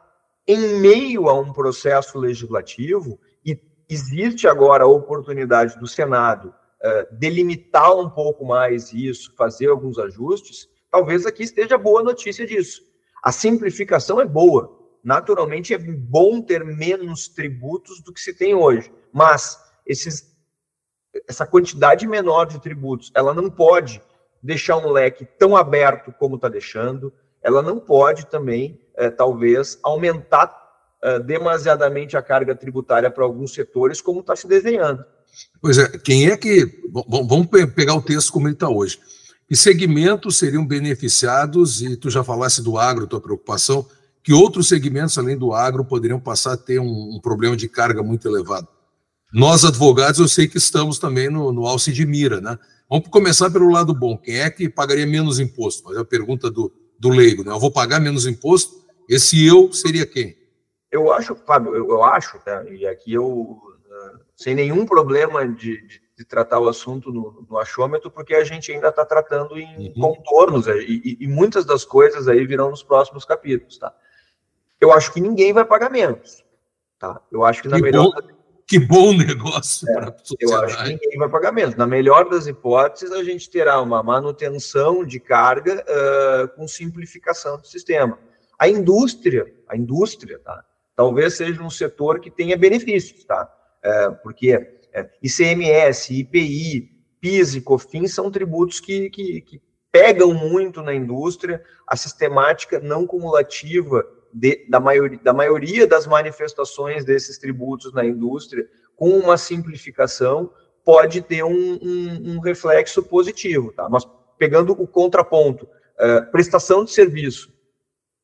em 0.47 0.81
meio 0.81 1.29
a 1.29 1.39
um 1.39 1.53
processo 1.53 2.19
legislativo 2.19 3.21
e 3.45 3.57
existe 3.89 4.49
agora 4.49 4.85
a 4.85 4.89
oportunidade 4.89 5.79
do 5.79 5.87
Senado 5.87 6.49
uh, 6.49 7.17
delimitar 7.17 7.95
um 7.97 8.11
pouco 8.11 8.45
mais 8.45 8.93
isso, 8.93 9.33
fazer 9.37 9.69
alguns 9.69 9.99
ajustes, 9.99 10.69
talvez 10.91 11.27
aqui 11.27 11.43
esteja 11.43 11.79
boa 11.79 12.03
notícia 12.03 12.47
disso. 12.47 12.83
A 13.23 13.33
simplificação 13.33 14.21
é 14.21 14.25
boa. 14.25 14.77
Naturalmente, 15.03 15.75
é 15.75 15.79
bom 15.79 16.41
ter 16.41 16.65
menos 16.65 17.29
tributos 17.29 18.03
do 18.03 18.13
que 18.13 18.21
se 18.21 18.35
tem 18.35 18.55
hoje. 18.55 18.93
Mas 19.13 19.59
esses 19.87 20.37
essa 21.27 21.47
quantidade 21.47 22.07
menor 22.07 22.47
de 22.47 22.61
tributos, 22.61 23.11
ela 23.15 23.33
não 23.33 23.51
pode 23.51 24.01
deixar 24.43 24.77
um 24.77 24.91
leque 24.91 25.27
tão 25.39 25.57
aberto 25.57 26.13
como 26.13 26.37
está 26.37 26.49
deixando, 26.49 27.13
ela 27.43 27.63
não 27.63 27.81
pode 27.81 28.27
também, 28.27 28.81
é, 28.97 29.11
talvez, 29.11 29.79
aumentar 29.83 30.55
é, 31.03 31.19
demasiadamente 31.19 32.17
a 32.17 32.23
carga 32.23 32.55
tributária 32.55 33.11
para 33.11 33.25
alguns 33.25 33.55
setores, 33.55 34.01
como 34.01 34.21
está 34.21 34.37
se 34.37 34.47
desenhando. 34.47 35.05
Pois 35.61 35.79
é, 35.79 35.99
quem 35.99 36.29
é 36.29 36.37
que. 36.37 36.67
Vamos 37.09 37.47
pegar 37.75 37.95
o 37.95 38.03
texto 38.03 38.33
como 38.33 38.49
ele 38.49 38.55
está 38.55 38.69
hoje. 38.69 38.99
Que 39.49 39.57
segmentos 39.57 40.37
seriam 40.37 40.67
beneficiados, 40.67 41.81
e 41.81 41.97
tu 41.97 42.11
já 42.11 42.23
falasse 42.23 42.63
do 42.63 42.77
agro, 42.77 43.07
tua 43.07 43.21
preocupação, 43.21 43.87
que 44.23 44.33
outros 44.33 44.69
segmentos, 44.69 45.17
além 45.17 45.39
do 45.39 45.55
agro, 45.55 45.85
poderiam 45.85 46.21
passar 46.21 46.53
a 46.53 46.57
ter 46.57 46.79
um, 46.79 47.17
um 47.17 47.21
problema 47.21 47.57
de 47.57 47.69
carga 47.69 48.03
muito 48.03 48.29
elevado? 48.29 48.69
Nós, 49.33 49.65
advogados, 49.65 50.21
eu 50.21 50.29
sei 50.29 50.47
que 50.49 50.59
estamos 50.59 50.99
também 50.99 51.31
no, 51.31 51.53
no 51.53 51.67
alce 51.67 51.93
de 51.93 52.05
mira, 52.05 52.41
né? 52.41 52.59
Vamos 52.91 53.09
começar 53.09 53.51
pelo 53.51 53.71
lado 53.71 53.95
bom. 53.95 54.17
Quem 54.17 54.39
é 54.39 54.51
que 54.51 54.69
pagaria 54.69 55.07
menos 55.07 55.39
imposto? 55.39 55.85
Mas 55.85 55.97
é 55.97 56.01
a 56.01 56.05
pergunta 56.05 56.51
do, 56.51 56.73
do 56.99 57.11
leigo, 57.11 57.45
né? 57.45 57.53
Eu 57.53 57.61
vou 57.61 57.71
pagar 57.71 58.01
menos 58.01 58.27
imposto? 58.27 58.85
Esse 59.09 59.45
eu 59.47 59.73
seria 59.73 60.07
quem? 60.07 60.37
Eu 60.91 61.13
acho, 61.13 61.35
Fábio, 61.35 61.75
eu, 61.75 62.03
acho, 62.03 62.39
tá? 62.39 62.65
e 62.71 62.87
aqui 62.87 63.13
eu, 63.13 63.27
uh, 63.27 64.21
sem 64.35 64.55
nenhum 64.55 64.87
problema 64.87 65.47
de, 65.47 65.87
de, 65.87 66.01
de, 66.19 66.25
tratar 66.25 66.59
o 66.59 66.69
assunto 66.69 67.13
no, 67.13 67.47
no 67.49 67.59
achômetro, 67.59 68.11
porque 68.11 68.35
a 68.35 68.45
gente 68.45 68.73
ainda 68.73 68.89
está 68.89 69.05
tratando 69.05 69.59
em 69.59 69.89
uhum. 69.89 70.15
contornos, 70.15 70.67
é, 70.67 70.77
e, 70.79 71.17
e, 71.21 71.29
muitas 71.29 71.65
das 71.65 71.85
coisas 71.85 72.27
aí 72.27 72.45
virão 72.47 72.71
nos 72.71 72.83
próximos 72.83 73.25
capítulos, 73.25 73.79
tá? 73.79 73.95
Eu 74.81 74.93
acho 74.93 75.13
que 75.13 75.21
ninguém 75.21 75.53
vai 75.53 75.65
pagar 75.65 75.91
menos, 75.91 76.45
tá? 76.99 77.21
Eu 77.31 77.45
acho 77.45 77.63
que 77.63 77.69
na 77.69 77.77
que 77.77 77.83
melhor... 77.83 78.11
Bom 78.13 78.39
que 78.69 78.79
bom 78.79 79.15
negócio 79.17 79.89
é, 79.89 79.95
para 79.95 80.11
a 80.11 80.19
sociedade. 80.19 80.43
Eu 80.43 80.63
acho 80.63 80.85
que 80.85 80.89
ninguém 80.91 81.19
vai 81.19 81.29
pagar 81.31 81.53
menos. 81.53 81.75
Na 81.75 81.87
melhor 81.87 82.29
das 82.29 82.47
hipóteses, 82.47 83.11
a 83.13 83.25
gente 83.25 83.49
terá 83.49 83.81
uma 83.81 84.03
manutenção 84.03 85.07
de 85.07 85.19
carga 85.19 85.83
uh, 85.89 86.49
com 86.55 86.69
simplificação 86.69 87.59
do 87.59 87.67
sistema. 87.67 88.19
A 88.59 88.69
indústria, 88.69 89.51
a 89.67 89.75
indústria, 89.75 90.39
tá? 90.41 90.63
Talvez 90.95 91.35
seja 91.35 91.63
um 91.63 91.71
setor 91.71 92.21
que 92.21 92.31
tenha 92.31 92.59
benefícios, 92.59 93.25
tá? 93.25 93.51
Uh, 93.83 94.17
porque 94.23 94.78
ICMS, 95.23 96.15
IPI, 96.21 96.91
PIS 97.21 97.55
e 97.55 97.61
COFINS 97.61 98.15
são 98.15 98.31
tributos 98.31 98.81
que, 98.81 99.11
que, 99.11 99.41
que 99.41 99.63
pegam 99.91 100.33
muito 100.33 100.83
na 100.83 100.95
indústria. 100.95 101.63
A 101.87 101.97
sistemática 101.97 102.79
não 102.81 103.07
cumulativa 103.07 104.05
de, 104.33 104.67
da, 104.69 104.79
maioria, 104.79 105.19
da 105.23 105.33
maioria 105.33 105.87
das 105.87 106.07
manifestações 106.07 107.05
desses 107.05 107.39
tributos 107.39 107.93
na 107.93 108.05
indústria, 108.05 108.69
com 108.95 109.11
uma 109.11 109.37
simplificação, 109.37 110.53
pode 110.85 111.23
ter 111.23 111.45
um, 111.45 111.79
um, 111.83 112.33
um 112.35 112.41
reflexo 112.41 113.03
positivo. 113.03 113.73
Tá? 113.73 113.89
Mas 113.89 114.07
pegando 114.39 114.73
o 114.73 114.87
contraponto, 114.87 115.65
uh, 115.65 116.31
prestação 116.31 116.85
de 116.85 116.93
serviço, 116.93 117.53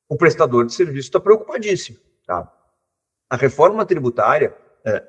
o 0.09 0.17
prestador 0.17 0.67
de 0.67 0.75
serviço 0.75 1.09
está 1.09 1.21
preocupadíssimo. 1.21 1.99
Tá? 2.27 2.51
A 3.29 3.37
reforma 3.37 3.85
tributária, 3.85 4.57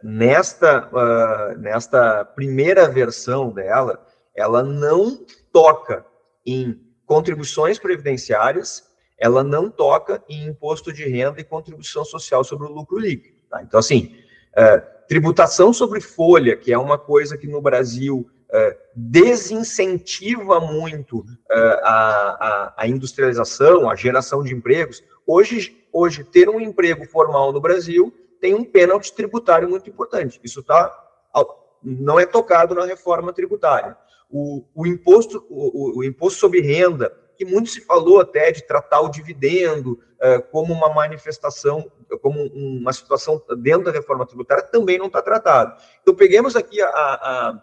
nesta, 0.01 0.87
uh, 0.87 1.59
nesta 1.59 2.23
primeira 2.23 2.87
versão 2.87 3.51
dela, 3.51 4.05
ela 4.33 4.63
não 4.63 5.25
toca 5.51 6.05
em 6.45 6.79
contribuições 7.05 7.77
previdenciárias 7.77 8.85
ela 9.17 9.43
não 9.43 9.69
toca 9.69 10.23
em 10.27 10.47
imposto 10.47 10.91
de 10.91 11.07
renda 11.07 11.39
e 11.39 11.43
contribuição 11.43 12.03
social 12.03 12.43
sobre 12.43 12.67
o 12.67 12.71
lucro 12.71 12.97
líquido. 12.99 13.35
Tá? 13.49 13.61
Então, 13.61 13.79
assim, 13.79 14.15
é, 14.55 14.77
tributação 14.77 15.71
sobre 15.71 16.01
folha, 16.01 16.55
que 16.55 16.73
é 16.73 16.77
uma 16.77 16.97
coisa 16.97 17.37
que 17.37 17.47
no 17.47 17.61
Brasil 17.61 18.29
é, 18.51 18.77
desincentiva 18.95 20.59
muito 20.59 21.25
é, 21.49 21.57
a, 21.83 21.89
a, 21.89 22.73
a, 22.77 22.87
industrialização, 22.87 23.89
a 23.89 23.95
geração 23.95 24.43
de 24.43 24.53
empregos. 24.53 25.03
Hoje, 25.25 25.85
hoje, 25.91 26.23
ter 26.23 26.49
um 26.49 26.59
emprego 26.59 27.05
formal 27.05 27.51
no 27.53 27.61
Brasil 27.61 28.13
tem 28.39 28.53
um 28.53 28.63
pênalti 28.63 29.13
tributário 29.13 29.69
muito 29.69 29.89
importante. 29.89 30.39
Isso 30.43 30.63
tá, 30.63 30.93
não 31.83 32.19
é 32.19 32.25
tocado 32.25 32.73
na 32.75 32.85
reforma 32.85 33.31
tributária. 33.33 33.97
O, 34.29 34.65
o 34.73 34.87
imposto, 34.87 35.45
o, 35.49 35.99
o 35.99 36.03
imposto 36.03 36.39
sobre 36.39 36.61
renda 36.61 37.11
que 37.35 37.45
muito 37.45 37.69
se 37.69 37.81
falou 37.81 38.19
até 38.19 38.51
de 38.51 38.65
tratar 38.65 39.01
o 39.01 39.09
dividendo 39.09 39.93
uh, 39.93 40.41
como 40.51 40.73
uma 40.73 40.93
manifestação, 40.93 41.91
como 42.21 42.41
uma 42.41 42.93
situação 42.93 43.41
dentro 43.59 43.85
da 43.85 43.91
reforma 43.91 44.25
tributária, 44.25 44.63
também 44.63 44.97
não 44.97 45.07
está 45.07 45.21
tratado. 45.21 45.79
Então, 46.01 46.15
peguemos 46.15 46.55
aqui 46.55 46.81
a, 46.81 46.87
a, 46.87 47.61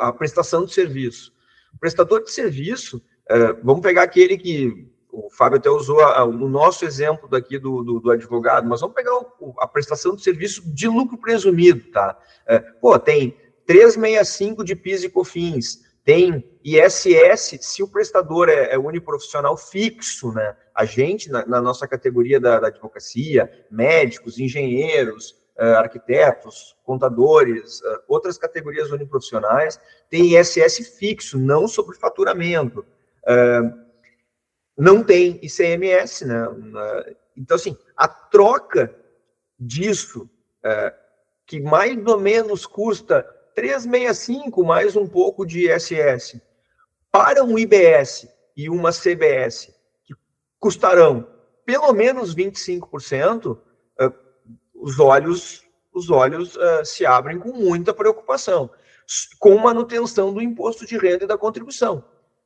a, 0.00 0.12
prestação 0.12 0.64
de 0.64 0.72
serviço. 0.72 1.32
O 1.74 1.78
prestador 1.78 2.24
de 2.24 2.30
serviço, 2.30 2.98
uh, 3.30 3.60
vamos 3.62 3.82
pegar 3.82 4.02
aquele 4.02 4.38
que 4.38 4.90
o 5.14 5.30
Fábio 5.30 5.58
até 5.58 5.70
usou 5.70 6.00
a, 6.00 6.24
o 6.24 6.48
nosso 6.48 6.84
exemplo 6.84 7.28
daqui 7.28 7.58
do, 7.58 7.82
do, 7.82 8.00
do, 8.00 8.10
advogado, 8.10 8.68
mas 8.68 8.80
vamos 8.80 8.96
pegar 8.96 9.14
o, 9.14 9.54
a 9.58 9.66
prestação 9.66 10.16
de 10.16 10.22
serviço 10.22 10.62
de 10.74 10.88
lucro 10.88 11.16
presumido, 11.16 11.90
tá? 11.92 12.18
É, 12.46 12.58
pô, 12.58 12.98
tem 12.98 13.36
365 13.66 14.64
de 14.64 14.74
PIS 14.74 15.04
e 15.04 15.08
COFINS, 15.08 15.84
tem 16.04 16.44
ISS, 16.62 17.58
se 17.60 17.82
o 17.82 17.88
prestador 17.88 18.48
é, 18.48 18.74
é 18.74 18.78
uniprofissional 18.78 19.56
fixo, 19.56 20.32
né? 20.32 20.56
A 20.74 20.84
gente, 20.84 21.30
na, 21.30 21.46
na 21.46 21.62
nossa 21.62 21.86
categoria 21.86 22.40
da, 22.40 22.58
da, 22.58 22.66
advocacia, 22.66 23.50
médicos, 23.70 24.38
engenheiros, 24.38 25.36
uh, 25.56 25.76
arquitetos, 25.76 26.76
contadores, 26.84 27.80
uh, 27.80 28.00
outras 28.08 28.36
categorias 28.36 28.90
uniprofissionais, 28.90 29.80
tem 30.10 30.36
ISS 30.36 30.98
fixo, 30.98 31.38
não 31.38 31.68
sobre 31.68 31.96
faturamento. 31.96 32.84
Uh, 33.22 33.83
não 34.76 35.02
tem 35.02 35.38
ICMS, 35.42 36.26
né? 36.26 36.46
então, 37.36 37.56
assim, 37.56 37.76
a 37.96 38.08
troca 38.08 38.94
disso, 39.58 40.28
que 41.46 41.60
mais 41.60 42.04
ou 42.06 42.18
menos 42.18 42.66
custa 42.66 43.22
365 43.54 44.64
mais 44.64 44.96
um 44.96 45.06
pouco 45.06 45.46
de 45.46 45.70
ISS 45.70 46.40
para 47.10 47.44
um 47.44 47.56
IBS 47.56 48.26
e 48.56 48.68
uma 48.68 48.90
CBS, 48.90 49.72
que 50.04 50.14
custarão 50.58 51.28
pelo 51.64 51.92
menos 51.92 52.34
25%, 52.34 53.56
uh, 53.56 53.58
os 54.74 54.98
olhos, 54.98 55.64
os 55.92 56.10
olhos 56.10 56.56
uh, 56.56 56.84
se 56.84 57.06
abrem 57.06 57.38
com 57.38 57.52
muita 57.52 57.94
preocupação, 57.94 58.70
com 59.38 59.56
manutenção 59.58 60.32
do 60.32 60.42
imposto 60.42 60.86
de 60.86 60.98
renda 60.98 61.24
e 61.24 61.28
da 61.28 61.38
contribuição. 61.38 62.04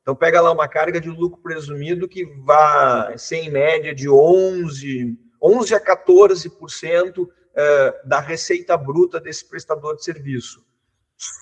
Então, 0.08 0.16
pega 0.16 0.40
lá 0.40 0.50
uma 0.50 0.66
carga 0.66 0.98
de 0.98 1.10
lucro 1.10 1.38
presumido 1.42 2.08
que 2.08 2.24
vai 2.24 3.18
ser 3.18 3.40
em 3.40 3.50
média 3.50 3.94
de 3.94 4.08
11, 4.08 5.18
11 5.38 5.74
a 5.74 5.84
14% 5.84 7.18
uh, 7.18 7.28
da 8.08 8.18
receita 8.18 8.74
bruta 8.74 9.20
desse 9.20 9.46
prestador 9.46 9.96
de 9.96 10.04
serviço. 10.04 10.64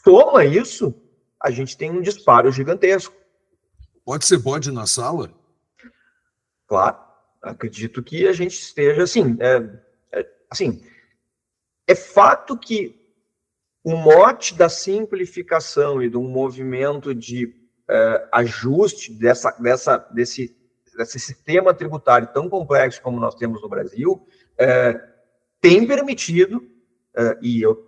Soma 0.02 0.44
isso, 0.44 0.92
a 1.40 1.48
gente 1.48 1.76
tem 1.76 1.92
um 1.92 2.02
disparo 2.02 2.50
gigantesco. 2.50 3.14
Pode 4.04 4.26
ser 4.26 4.38
bode 4.38 4.72
na 4.72 4.84
sala? 4.84 5.30
Claro, 6.66 6.98
acredito 7.40 8.02
que 8.02 8.26
a 8.26 8.32
gente 8.32 8.58
esteja 8.58 9.04
assim. 9.04 9.36
É, 9.38 10.18
é, 10.18 10.28
assim, 10.50 10.84
é 11.86 11.94
fato 11.94 12.58
que 12.58 13.00
o 13.84 13.94
mote 13.94 14.56
da 14.56 14.68
simplificação 14.68 16.02
e 16.02 16.10
de 16.10 16.16
um 16.16 16.28
movimento 16.28 17.14
de 17.14 17.64
é, 17.88 18.28
ajuste 18.32 19.12
dessa, 19.12 19.50
dessa, 19.52 19.98
desse, 20.12 20.56
desse 20.96 21.20
sistema 21.20 21.72
tributário 21.72 22.28
tão 22.32 22.48
complexo 22.48 23.02
como 23.02 23.20
nós 23.20 23.34
temos 23.34 23.62
no 23.62 23.68
Brasil 23.68 24.26
é, 24.58 24.98
tem 25.60 25.86
permitido, 25.86 26.62
é, 27.14 27.38
e 27.42 27.62
eu 27.62 27.86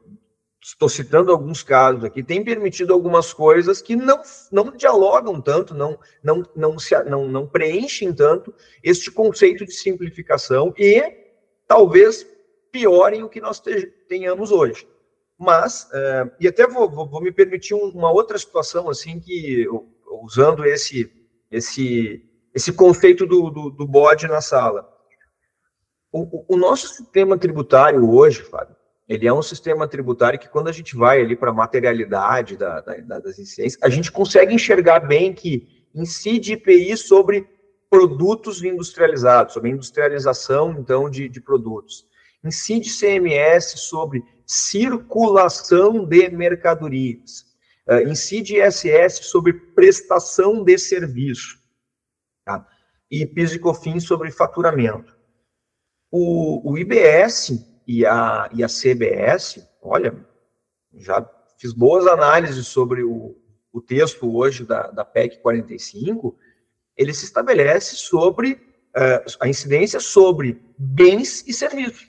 estou 0.61 0.89
citando 0.89 1.31
alguns 1.31 1.63
casos 1.63 2.05
aqui, 2.05 2.23
tem 2.23 2.45
permitido 2.45 2.93
algumas 2.93 3.33
coisas 3.33 3.81
que 3.81 3.97
não, 3.97 4.21
não 4.51 4.77
dialogam 4.77 5.41
tanto, 5.41 5.75
não, 5.75 5.99
não, 6.23 6.43
não, 6.55 6.79
se, 6.79 7.01
não, 7.05 7.29
não 7.29 7.47
preenchem 7.47 8.13
tanto 8.13 8.53
este 8.83 9.11
conceito 9.11 9.65
de 9.65 9.73
simplificação 9.73 10.75
e 10.77 11.03
talvez 11.67 12.27
piorem 12.71 13.23
o 13.23 13.29
que 13.29 13.41
nós 13.41 13.63
tenhamos 14.09 14.51
hoje. 14.51 14.87
Mas, 15.39 15.89
é, 15.93 16.31
e 16.41 16.49
até 16.49 16.67
vou, 16.67 16.91
vou, 16.91 17.09
vou 17.09 17.23
me 17.23 17.31
permitir 17.31 17.75
uma 17.75 18.11
outra 18.11 18.37
situação, 18.37 18.91
assim, 18.91 19.21
que 19.21 19.67
usando 20.23 20.65
esse, 20.65 21.11
esse, 21.51 22.23
esse 22.53 22.73
conceito 22.73 23.25
do, 23.25 23.49
do, 23.49 23.71
do 23.71 23.87
bode 23.87 24.27
na 24.27 24.41
sala. 24.41 24.89
O, 26.11 26.55
o, 26.55 26.57
nosso 26.57 26.89
sistema 26.89 27.39
tributário 27.39 28.11
hoje, 28.11 28.43
Fábio, 28.43 28.75
ele 29.09 29.29
é 29.29 29.33
um 29.33 29.43
sistema 29.43 29.87
tributário 29.87 30.39
que, 30.39 30.49
quando 30.49 30.69
a 30.69 30.73
gente 30.73 30.97
vai 30.97 31.21
ali 31.21 31.37
para 31.37 31.51
a 31.51 31.55
materialidade 31.55 32.57
da, 32.57 32.81
da, 32.81 33.21
das 33.21 33.39
incidências, 33.39 33.81
a 33.83 33.89
gente 33.89 34.11
consegue 34.11 34.55
enxergar 34.55 35.01
bem 35.01 35.33
que 35.33 35.87
incide 35.95 36.55
IPI 36.55 36.97
sobre 36.97 37.47
produtos 37.91 38.63
industrializados, 38.63 39.55
sobre 39.55 39.71
industrialização, 39.71 40.73
então, 40.79 41.09
de, 41.09 41.29
de 41.29 41.41
produtos. 41.41 42.07
Incide 42.43 42.91
CMS 42.91 43.75
sobre 43.77 44.23
circulação 44.49 46.07
de 46.07 46.31
mercadorias. 46.31 47.47
Uh, 47.87 48.09
incide 48.09 48.57
ISS 48.57 49.27
sobre 49.27 49.53
prestação 49.53 50.65
de 50.65 50.79
serviço. 50.79 51.59
Tá? 52.45 52.67
E 53.11 53.27
PIS 53.27 53.53
e 53.53 53.59
COFINS 53.59 54.05
sobre 54.05 54.31
faturamento. 54.31 55.17
O, 56.11 56.73
o 56.73 56.79
IBS 56.79 57.53
e 57.87 58.07
a, 58.07 58.49
e 58.55 58.65
a 58.65 58.69
CBS, 58.69 59.67
olha, 59.83 60.15
já 60.95 61.27
fiz 61.59 61.73
boas 61.73 62.07
análises 62.07 62.67
sobre 62.67 63.03
o, 63.03 63.37
o 63.73 63.81
texto 63.81 64.35
hoje 64.35 64.65
da, 64.65 64.91
da 64.91 65.05
PEC 65.05 65.41
45, 65.41 66.37
ele 66.97 67.13
se 67.13 67.25
estabelece 67.25 67.97
sobre 67.97 68.53
uh, 68.53 69.37
a 69.41 69.49
incidência 69.49 70.01
sobre 70.01 70.63
bens 70.79 71.47
e 71.47 71.53
serviços. 71.53 72.08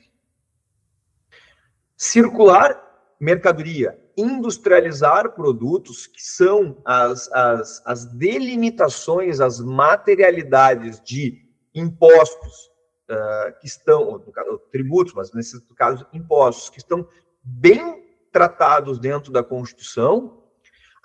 Circular 2.01 2.81
mercadoria, 3.19 3.99
industrializar 4.15 5.33
produtos, 5.35 6.07
que 6.07 6.21
são 6.21 6.81
as, 6.85 7.29
as, 7.33 7.81
as 7.85 8.05
delimitações, 8.05 9.41
as 9.41 9.59
materialidades 9.59 11.01
de 11.01 11.45
impostos 11.75 12.71
uh, 13.09 13.59
que 13.59 13.67
estão, 13.67 14.17
caso, 14.33 14.61
tributos, 14.71 15.13
mas 15.13 15.33
nesse 15.33 15.61
caso, 15.75 16.07
impostos, 16.13 16.69
que 16.69 16.77
estão 16.77 17.05
bem 17.43 18.01
tratados 18.31 18.97
dentro 18.97 19.29
da 19.29 19.43
Constituição, 19.43 20.41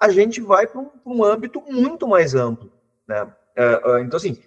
a 0.00 0.10
gente 0.10 0.40
vai 0.40 0.64
para 0.64 0.80
um, 0.80 0.90
um, 1.04 1.24
âmbito 1.24 1.60
muito 1.62 2.06
mais 2.06 2.36
amplo. 2.36 2.72
Né? 3.08 3.24
Uh, 3.24 3.90
uh, 3.90 3.98
então, 3.98 4.16
assim, 4.16 4.40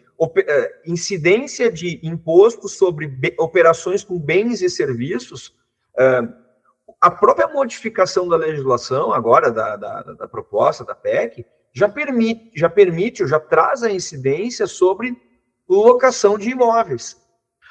incidência 0.85 1.69
de 1.69 1.99
imposto 2.01 2.69
sobre 2.69 3.19
operações 3.37 4.01
com 4.01 4.17
bens 4.17 4.61
e 4.61 4.69
serviços, 4.69 5.53
a 7.01 7.11
própria 7.11 7.47
modificação 7.47 8.27
da 8.27 8.37
legislação, 8.37 9.13
agora, 9.13 9.51
da, 9.51 9.75
da, 9.75 10.01
da 10.01 10.27
proposta 10.27 10.83
da 10.83 10.95
PEC, 10.95 11.45
já 11.73 11.87
permite, 11.87 12.51
já 12.55 12.69
permite, 12.69 13.27
já 13.27 13.39
traz 13.39 13.83
a 13.83 13.91
incidência 13.91 14.65
sobre 14.65 15.15
locação 15.69 16.37
de 16.37 16.49
imóveis. 16.49 17.17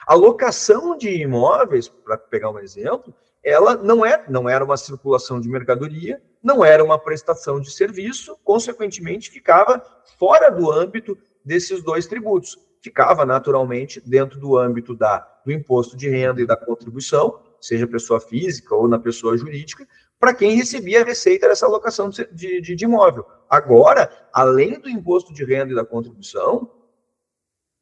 A 0.06 0.14
locação 0.14 0.96
de 0.96 1.08
imóveis, 1.08 1.88
para 1.88 2.16
pegar 2.16 2.50
um 2.50 2.60
exemplo, 2.60 3.12
ela 3.42 3.74
não, 3.76 4.04
é, 4.04 4.24
não 4.28 4.48
era 4.48 4.64
uma 4.64 4.76
circulação 4.76 5.40
de 5.40 5.48
mercadoria, 5.48 6.22
não 6.42 6.64
era 6.64 6.84
uma 6.84 6.98
prestação 6.98 7.60
de 7.60 7.70
serviço, 7.72 8.36
consequentemente 8.44 9.30
ficava 9.30 9.82
fora 10.18 10.50
do 10.50 10.70
âmbito 10.70 11.18
desses 11.44 11.82
dois 11.82 12.06
tributos. 12.06 12.56
Ficava 12.80 13.26
naturalmente 13.26 14.00
dentro 14.00 14.38
do 14.38 14.56
âmbito 14.56 14.94
da, 14.94 15.18
do 15.44 15.50
imposto 15.50 15.96
de 15.96 16.08
renda 16.08 16.40
e 16.40 16.46
da 16.46 16.56
contribuição, 16.56 17.40
seja 17.60 17.86
pessoa 17.86 18.20
física 18.20 18.74
ou 18.74 18.88
na 18.88 18.98
pessoa 18.98 19.36
jurídica, 19.36 19.86
para 20.18 20.34
quem 20.34 20.56
recebia 20.56 21.02
a 21.02 21.04
receita 21.04 21.48
dessa 21.48 21.66
alocação 21.66 22.08
de, 22.08 22.26
de, 22.32 22.74
de 22.74 22.84
imóvel. 22.84 23.24
Agora, 23.48 24.10
além 24.32 24.78
do 24.80 24.88
imposto 24.88 25.32
de 25.32 25.44
renda 25.44 25.72
e 25.72 25.76
da 25.76 25.84
contribuição, 25.84 26.70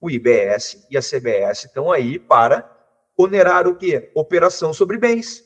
o 0.00 0.10
IBS 0.10 0.86
e 0.90 0.98
a 0.98 1.00
CBS 1.00 1.64
estão 1.64 1.90
aí 1.90 2.18
para 2.18 2.70
onerar 3.16 3.66
o 3.66 3.76
quê? 3.76 4.10
Operação 4.14 4.74
sobre 4.74 4.98
bens. 4.98 5.44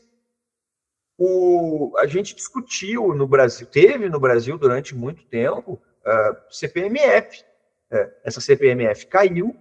O, 1.16 1.94
a 1.98 2.06
gente 2.06 2.34
discutiu 2.34 3.14
no 3.14 3.26
Brasil, 3.26 3.66
teve 3.66 4.08
no 4.08 4.20
Brasil 4.20 4.56
durante 4.56 4.94
muito 4.94 5.24
tempo, 5.26 5.72
uh, 5.72 6.36
CPMF. 6.50 7.42
Uh, 7.90 8.10
essa 8.24 8.40
CPMF 8.40 9.06
caiu. 9.06 9.54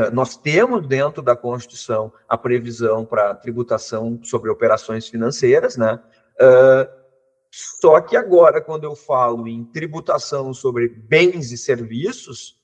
Uh, 0.00 0.10
nós 0.12 0.36
temos 0.36 0.86
dentro 0.86 1.22
da 1.22 1.36
Constituição 1.36 2.12
a 2.28 2.38
previsão 2.38 3.04
para 3.04 3.34
tributação 3.34 4.20
sobre 4.22 4.50
operações 4.50 5.08
financeiras, 5.08 5.76
né? 5.76 6.02
Uh, 6.40 7.00
só 7.50 8.00
que 8.00 8.16
agora, 8.16 8.60
quando 8.60 8.84
eu 8.84 8.94
falo 8.94 9.48
em 9.48 9.64
tributação 9.64 10.54
sobre 10.54 10.88
bens 10.88 11.50
e 11.50 11.58
serviços, 11.58 12.60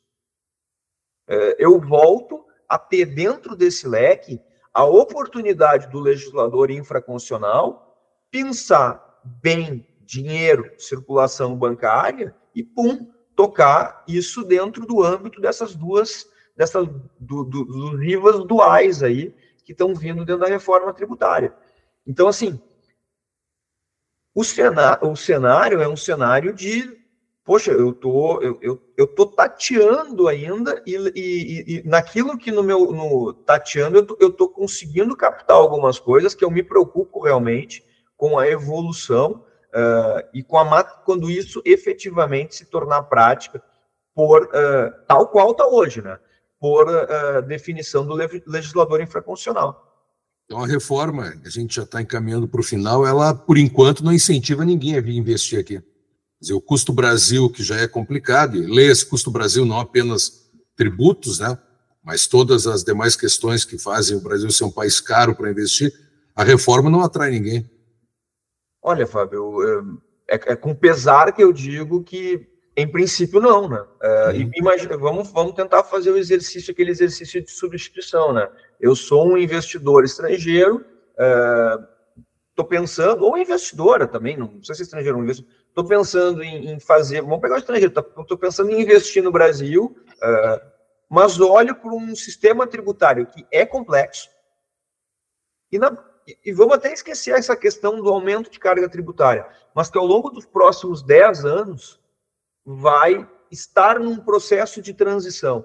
é, 1.28 1.56
eu 1.58 1.80
volto 1.80 2.44
a 2.68 2.78
ter 2.78 3.04
dentro 3.06 3.56
desse 3.56 3.88
leque 3.88 4.40
a 4.72 4.84
oportunidade 4.84 5.88
do 5.88 5.98
legislador 5.98 6.70
infraconstitucional 6.70 7.98
pensar 8.30 9.20
bem 9.24 9.86
dinheiro, 10.02 10.70
circulação 10.78 11.56
bancária 11.56 12.34
e, 12.54 12.62
pum, 12.62 13.10
tocar 13.34 14.04
isso 14.06 14.44
dentro 14.44 14.86
do 14.86 15.02
âmbito 15.02 15.40
dessas 15.40 15.74
duas, 15.74 16.26
dessas, 16.56 16.86
do, 17.18 17.44
do, 17.44 17.64
dos 17.64 18.00
rivas 18.00 18.44
duais 18.46 19.02
aí 19.02 19.34
que 19.64 19.72
estão 19.72 19.94
vindo 19.94 20.24
dentro 20.24 20.42
da 20.42 20.48
reforma 20.48 20.92
tributária. 20.92 21.54
Então, 22.06 22.28
assim, 22.28 22.60
o 24.34 24.44
cenário, 24.44 25.10
o 25.10 25.16
cenário 25.16 25.80
é 25.80 25.88
um 25.88 25.96
cenário 25.96 26.52
de 26.52 26.96
poxa, 27.46 27.70
eu 27.70 27.92
tô, 27.92 28.42
eu, 28.42 28.58
eu, 28.60 28.82
eu 28.96 29.06
tô 29.06 29.24
tateando 29.24 30.26
ainda 30.26 30.82
e, 30.84 30.96
e, 31.14 31.76
e, 31.76 31.88
naquilo 31.88 32.36
que 32.36 32.50
no 32.50 32.60
meu 32.60 32.90
no 32.90 33.32
tateando 33.32 33.96
eu 33.98 34.04
tô, 34.04 34.16
eu 34.20 34.32
tô 34.32 34.48
conseguindo 34.48 35.16
captar 35.16 35.56
algumas 35.56 36.00
coisas 36.00 36.34
que 36.34 36.44
eu 36.44 36.50
me 36.50 36.62
preocupo 36.62 37.20
realmente 37.20 37.84
com 38.16 38.36
a 38.36 38.48
evolução 38.48 39.44
uh, 39.68 40.28
e 40.34 40.42
com 40.42 40.58
a 40.58 40.82
quando 40.82 41.30
isso 41.30 41.62
efetivamente 41.64 42.56
se 42.56 42.66
tornar 42.66 43.04
prática 43.04 43.62
por 44.12 44.42
uh, 44.46 45.06
tal 45.06 45.28
qual 45.28 45.52
está 45.52 45.68
hoje, 45.68 46.02
né? 46.02 46.18
Por 46.66 46.88
uh, 46.88 47.42
definição 47.46 48.04
do 48.04 48.14
legislador 48.46 49.00
infraconstitucional. 49.00 49.84
Então, 50.44 50.62
a 50.62 50.66
reforma, 50.66 51.34
a 51.44 51.48
gente 51.48 51.76
já 51.76 51.82
está 51.82 52.02
encaminhando 52.02 52.48
para 52.48 52.60
o 52.60 52.64
final, 52.64 53.06
ela, 53.06 53.34
por 53.34 53.58
enquanto, 53.58 54.04
não 54.04 54.12
incentiva 54.12 54.64
ninguém 54.64 54.96
a 54.96 55.00
vir 55.00 55.16
investir 55.16 55.60
aqui 55.60 55.82
dizer, 56.40 56.54
o 56.54 56.60
custo 56.60 56.92
Brasil, 56.92 57.50
que 57.50 57.62
já 57.62 57.76
é 57.76 57.88
complicado, 57.88 58.56
e 58.56 58.66
lê 58.66 58.90
esse 58.90 59.04
custo 59.06 59.30
Brasil 59.30 59.64
não 59.64 59.78
apenas 59.78 60.50
tributos, 60.76 61.38
né, 61.40 61.58
mas 62.02 62.26
todas 62.26 62.66
as 62.66 62.84
demais 62.84 63.16
questões 63.16 63.64
que 63.64 63.78
fazem 63.78 64.16
o 64.16 64.20
Brasil 64.20 64.50
ser 64.50 64.64
um 64.64 64.70
país 64.70 65.00
caro 65.00 65.34
para 65.34 65.50
investir, 65.50 65.92
a 66.34 66.44
reforma 66.44 66.90
não 66.90 67.00
atrai 67.00 67.30
ninguém. 67.30 67.68
Olha, 68.82 69.06
Fábio, 69.06 69.96
é, 70.28 70.34
é, 70.34 70.56
com 70.56 70.74
pesar 70.74 71.32
que 71.32 71.42
eu 71.42 71.52
digo 71.52 72.04
que, 72.04 72.46
em 72.76 72.86
princípio, 72.86 73.40
não, 73.40 73.68
né? 73.68 73.82
É, 74.02 74.28
uhum. 74.32 74.50
imagina, 74.54 74.98
vamos, 74.98 75.30
vamos 75.32 75.54
tentar 75.54 75.82
fazer 75.82 76.10
o 76.10 76.18
exercício, 76.18 76.72
aquele 76.72 76.90
exercício 76.90 77.42
de 77.42 77.50
substituição, 77.50 78.34
né? 78.34 78.46
Eu 78.78 78.94
sou 78.94 79.26
um 79.26 79.38
investidor 79.38 80.04
estrangeiro, 80.04 80.84
estou 82.50 82.66
é, 82.66 82.68
pensando, 82.68 83.24
ou 83.24 83.38
investidora 83.38 84.06
também, 84.06 84.36
não 84.36 84.48
precisa 84.48 84.74
ser 84.74 84.82
estrangeiro, 84.82 85.16
um 85.16 85.22
investidor, 85.22 85.50
estou 85.68 85.84
pensando 85.86 86.42
em, 86.42 86.72
em, 86.72 86.78
fazer, 86.78 87.22
vamos 87.22 87.40
pegar 87.40 87.54
o 87.54 87.58
estrangeiro, 87.58 87.88
estou 87.98 88.24
tá, 88.26 88.36
pensando 88.36 88.70
em 88.70 88.82
investir 88.82 89.22
no 89.22 89.32
Brasil, 89.32 89.96
uh, 90.16 90.60
mas 91.08 91.40
olho 91.40 91.74
para 91.74 91.94
um 91.94 92.14
sistema 92.14 92.66
tributário 92.66 93.26
que 93.26 93.46
é 93.50 93.64
complexo, 93.64 94.28
e, 95.72 95.78
na, 95.78 95.96
e, 96.44 96.52
vamos 96.52 96.74
até 96.74 96.92
esquecer 96.92 97.34
essa 97.34 97.56
questão 97.56 98.02
do 98.02 98.08
aumento 98.10 98.50
de 98.50 98.58
carga 98.58 98.86
tributária, 98.86 99.46
mas 99.74 99.88
que 99.88 99.96
ao 99.96 100.04
longo 100.04 100.28
dos 100.28 100.44
próximos 100.44 101.02
10 101.02 101.44
anos 101.46 102.00
vai 102.66 103.28
estar 103.50 104.00
num 104.00 104.16
processo 104.16 104.82
de 104.82 104.92
transição. 104.92 105.64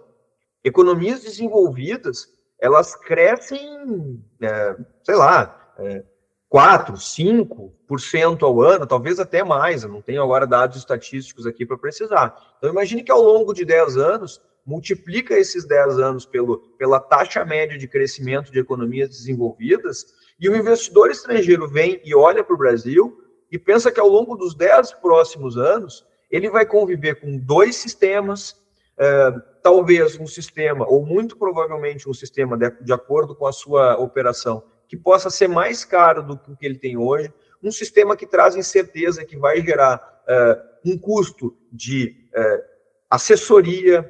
Economias 0.63 1.23
desenvolvidas, 1.23 2.29
elas 2.59 2.95
crescem, 2.95 4.23
é, 4.39 4.75
sei 5.03 5.15
lá, 5.15 5.73
é, 5.79 6.03
4, 6.47 6.93
5% 6.95 8.43
ao 8.43 8.61
ano, 8.61 8.85
talvez 8.85 9.19
até 9.19 9.43
mais, 9.43 9.83
eu 9.83 9.89
não 9.89 10.01
tenho 10.01 10.21
agora 10.21 10.45
dados 10.45 10.77
estatísticos 10.77 11.47
aqui 11.47 11.65
para 11.65 11.77
precisar. 11.77 12.35
Então, 12.57 12.69
imagine 12.69 13.03
que 13.03 13.11
ao 13.11 13.21
longo 13.21 13.53
de 13.53 13.65
10 13.65 13.97
anos, 13.97 14.41
multiplica 14.65 15.33
esses 15.33 15.65
10 15.65 15.97
anos 15.97 16.25
pelo, 16.25 16.59
pela 16.77 16.99
taxa 16.99 17.43
média 17.43 17.77
de 17.77 17.87
crescimento 17.87 18.51
de 18.51 18.59
economias 18.59 19.09
desenvolvidas, 19.09 20.05
E 20.39 20.49
o 20.49 20.55
investidor 20.55 21.11
estrangeiro 21.11 21.67
vem 21.67 22.01
e 22.03 22.15
olha 22.15 22.43
para 22.43 22.55
o 22.55 22.57
Brasil 22.57 23.17
e 23.51 23.59
pensa 23.59 23.91
que 23.91 23.99
ao 23.99 24.07
longo 24.07 24.35
dos 24.35 24.55
dez 24.55 24.91
próximos 24.91 25.57
anos 25.57 26.05
ele 26.31 26.49
vai 26.49 26.65
conviver 26.65 27.19
com 27.19 27.37
dois 27.37 27.75
sistemas, 27.75 28.55
é, 28.97 29.31
talvez 29.61 30.17
um 30.19 30.25
sistema, 30.25 30.87
ou 30.87 31.05
muito 31.05 31.37
provavelmente 31.37 32.09
um 32.09 32.13
sistema 32.13 32.57
de, 32.57 32.71
de 32.81 32.93
acordo 32.93 33.35
com 33.35 33.45
a 33.45 33.51
sua 33.51 33.97
operação, 33.97 34.63
que 34.87 34.95
possa 34.95 35.29
ser 35.29 35.47
mais 35.47 35.83
caro 35.83 36.23
do 36.23 36.37
que 36.37 36.51
o 36.51 36.55
que 36.55 36.65
ele 36.65 36.77
tem 36.77 36.97
hoje, 36.97 37.31
um 37.61 37.71
sistema 37.71 38.15
que 38.15 38.25
traz 38.25 38.55
incerteza, 38.55 39.25
que 39.25 39.37
vai 39.37 39.61
gerar 39.61 40.23
é, 40.27 40.61
um 40.85 40.97
custo 40.97 41.55
de 41.71 42.27
é, 42.33 42.63
assessoria, 43.09 44.09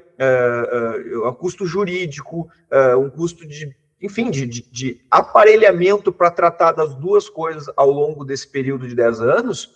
um 1.26 1.34
custo 1.34 1.66
jurídico, 1.66 2.48
um 3.00 3.10
custo 3.10 3.48
de 3.48 3.76
enfim, 4.02 4.32
de, 4.32 4.46
de, 4.48 4.62
de 4.72 5.02
aparelhamento 5.10 6.12
para 6.12 6.32
tratar 6.32 6.72
das 6.72 6.96
duas 6.96 7.30
coisas 7.30 7.70
ao 7.76 7.92
longo 7.92 8.26
desse 8.26 8.48
período 8.48 8.88
de 8.88 8.96
10 8.96 9.22
anos, 9.22 9.76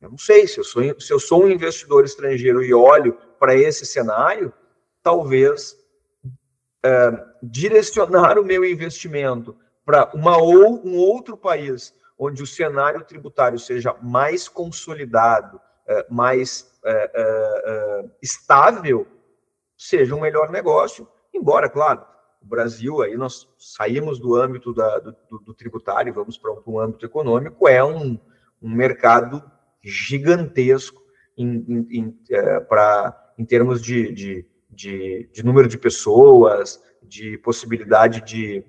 eu 0.00 0.10
não 0.10 0.18
sei, 0.18 0.46
se 0.46 0.58
eu 0.58 0.64
sou, 0.64 0.82
se 0.98 1.12
eu 1.12 1.20
sou 1.20 1.44
um 1.44 1.50
investidor 1.50 2.04
estrangeiro 2.04 2.62
e 2.62 2.72
olho 2.72 3.18
para 3.38 3.54
esse 3.54 3.84
cenário, 3.84 4.52
talvez 5.02 5.76
é, 6.82 7.24
direcionar 7.42 8.38
o 8.38 8.44
meu 8.44 8.64
investimento 8.64 9.56
para 9.84 10.10
uma 10.14 10.38
ou 10.38 10.86
um 10.86 10.96
outro 10.96 11.36
país 11.36 11.94
onde 12.18 12.42
o 12.42 12.46
cenário 12.46 13.04
tributário 13.04 13.58
seja 13.58 13.94
mais 14.02 14.48
consolidado, 14.48 15.60
é, 15.86 16.06
mais 16.10 16.70
é, 16.84 16.92
é, 16.92 17.10
é 17.14 18.04
estável, 18.22 19.06
seja 19.76 20.14
um 20.14 20.20
melhor 20.20 20.50
negócio, 20.50 21.08
embora, 21.32 21.68
claro, 21.68 22.04
o 22.42 22.46
Brasil, 22.46 23.02
aí 23.02 23.16
nós 23.16 23.48
saímos 23.58 24.18
do 24.18 24.34
âmbito 24.34 24.72
da, 24.72 24.98
do, 24.98 25.38
do, 25.40 25.54
tributário, 25.54 26.12
vamos 26.12 26.38
para 26.38 26.52
um, 26.66 26.78
âmbito 26.78 27.04
econômico, 27.04 27.68
é 27.68 27.84
um, 27.84 28.18
um 28.62 28.70
mercado 28.70 29.42
gigantesco 29.82 31.00
em, 31.36 31.64
em, 31.68 31.98
em, 31.98 32.18
é, 32.30 32.60
pra, 32.60 33.32
em 33.38 33.44
termos 33.44 33.80
de, 33.80 34.12
de, 34.12 34.46
de, 34.68 35.30
de, 35.32 35.44
número 35.44 35.68
de 35.68 35.78
pessoas, 35.78 36.80
de 37.02 37.38
possibilidade 37.38 38.20
de 38.22 38.64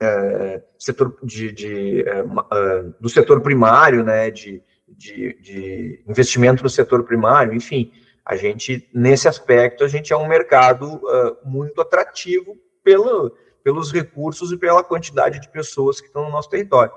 é, 0.00 0.62
setor 0.78 1.18
de, 1.22 1.52
de 1.52 2.02
é, 2.02 2.18
é 2.20 2.82
do 3.00 3.08
setor 3.08 3.40
primário, 3.40 4.04
né, 4.04 4.30
de, 4.30 4.62
de, 4.86 5.34
de 5.40 6.04
investimento 6.08 6.62
no 6.62 6.70
setor 6.70 7.04
primário, 7.04 7.52
enfim, 7.52 7.92
a 8.24 8.36
gente 8.36 8.88
nesse 8.94 9.26
aspecto 9.26 9.82
a 9.82 9.88
gente 9.88 10.12
é 10.12 10.16
um 10.16 10.28
mercado 10.28 10.96
uh, 10.96 11.36
muito 11.44 11.80
atrativo 11.80 12.56
pelo, 12.84 13.34
pelos 13.64 13.90
recursos 13.90 14.52
e 14.52 14.56
pela 14.56 14.84
quantidade 14.84 15.40
de 15.40 15.48
pessoas 15.48 16.00
que 16.00 16.06
estão 16.06 16.24
no 16.24 16.30
nosso 16.30 16.48
território. 16.48 16.92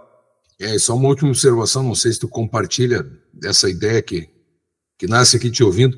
É, 0.62 0.78
só 0.78 0.95
uma 0.95 1.10
última 1.10 1.30
observação, 1.30 1.82
não 1.82 1.95
sei 1.95 2.12
se 2.12 2.19
tu 2.19 2.28
compartilha 2.28 3.04
dessa 3.34 3.67
ideia 3.67 4.00
que, 4.00 4.30
que 4.95 5.08
nasce 5.08 5.38
aqui 5.38 5.50
te 5.50 5.63
ouvindo. 5.63 5.97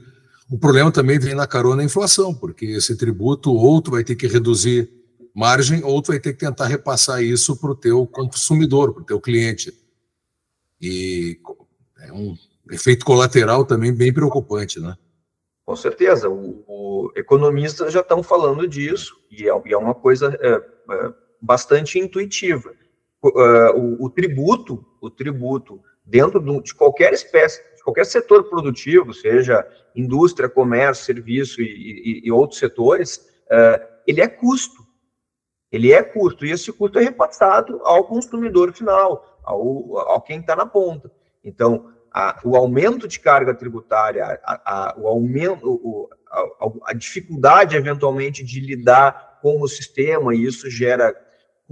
O 0.49 0.57
problema 0.57 0.89
também 0.89 1.19
vem 1.19 1.35
na 1.35 1.45
carona 1.45 1.77
da 1.77 1.83
inflação, 1.83 2.33
porque 2.33 2.65
esse 2.65 2.95
tributo 2.95 3.51
ou 3.53 3.81
tu 3.81 3.91
vai 3.91 4.05
ter 4.05 4.15
que 4.15 4.25
reduzir 4.25 4.89
margem 5.35 5.83
ou 5.83 6.01
tu 6.01 6.11
vai 6.11 6.19
ter 6.19 6.31
que 6.31 6.39
tentar 6.39 6.67
repassar 6.67 7.21
isso 7.21 7.57
para 7.57 7.71
o 7.71 7.75
teu 7.75 8.07
consumidor, 8.07 8.93
para 8.93 9.03
o 9.03 9.05
teu 9.05 9.19
cliente. 9.19 9.73
E 10.79 11.39
é 11.99 12.13
um 12.13 12.37
efeito 12.71 13.03
colateral 13.03 13.65
também 13.65 13.93
bem 13.93 14.13
preocupante, 14.13 14.79
né? 14.79 14.95
Com 15.65 15.75
certeza, 15.75 16.29
o, 16.29 16.63
o 16.67 17.11
economistas 17.15 17.91
já 17.91 18.01
estão 18.01 18.23
falando 18.23 18.65
disso 18.67 19.17
e 19.29 19.49
é, 19.49 19.61
e 19.65 19.73
é 19.73 19.77
uma 19.77 19.95
coisa 19.95 20.37
é, 20.39 20.49
é, 20.49 21.13
bastante 21.41 21.99
intuitiva. 21.99 22.73
O, 23.23 23.41
é, 23.41 23.71
o, 23.71 24.05
o, 24.05 24.09
tributo, 24.09 24.85
o 25.01 25.09
tributo 25.09 25.81
dentro 26.03 26.39
de 26.61 26.73
qualquer 26.75 27.13
espécie, 27.13 27.63
de 27.77 27.81
qualquer 27.81 28.05
setor 28.05 28.43
produtivo, 28.49 29.13
seja 29.13 29.65
indústria, 29.95 30.49
comércio, 30.49 31.05
serviço 31.05 31.61
e, 31.61 31.65
e, 31.65 32.27
e 32.27 32.31
outros 32.31 32.59
setores, 32.59 33.25
é, 33.49 33.87
ele 34.05 34.21
é 34.21 34.27
custo. 34.27 34.83
Ele 35.71 35.91
é 35.91 36.03
custo 36.03 36.45
e 36.45 36.51
esse 36.51 36.71
custo 36.71 36.99
é 36.99 37.03
repassado 37.03 37.79
ao 37.83 38.03
consumidor 38.03 38.73
final, 38.73 39.39
ao, 39.43 39.97
ao 39.97 40.21
quem 40.21 40.39
está 40.39 40.55
na 40.55 40.65
ponta. 40.65 41.11
Então, 41.43 41.91
a, 42.11 42.39
o 42.43 42.55
aumento 42.55 43.07
de 43.07 43.19
carga 43.19 43.55
tributária, 43.55 44.39
a, 44.43 44.61
a 44.65 44.95
o 44.99 45.07
aumento, 45.07 45.67
o, 45.67 46.09
a, 46.29 46.91
a, 46.91 46.93
dificuldade 46.93 47.75
eventualmente 47.75 48.43
de 48.43 48.59
lidar 48.59 49.39
com 49.41 49.61
o 49.61 49.67
sistema, 49.67 50.35
e 50.35 50.45
isso 50.45 50.69
gera 50.69 51.13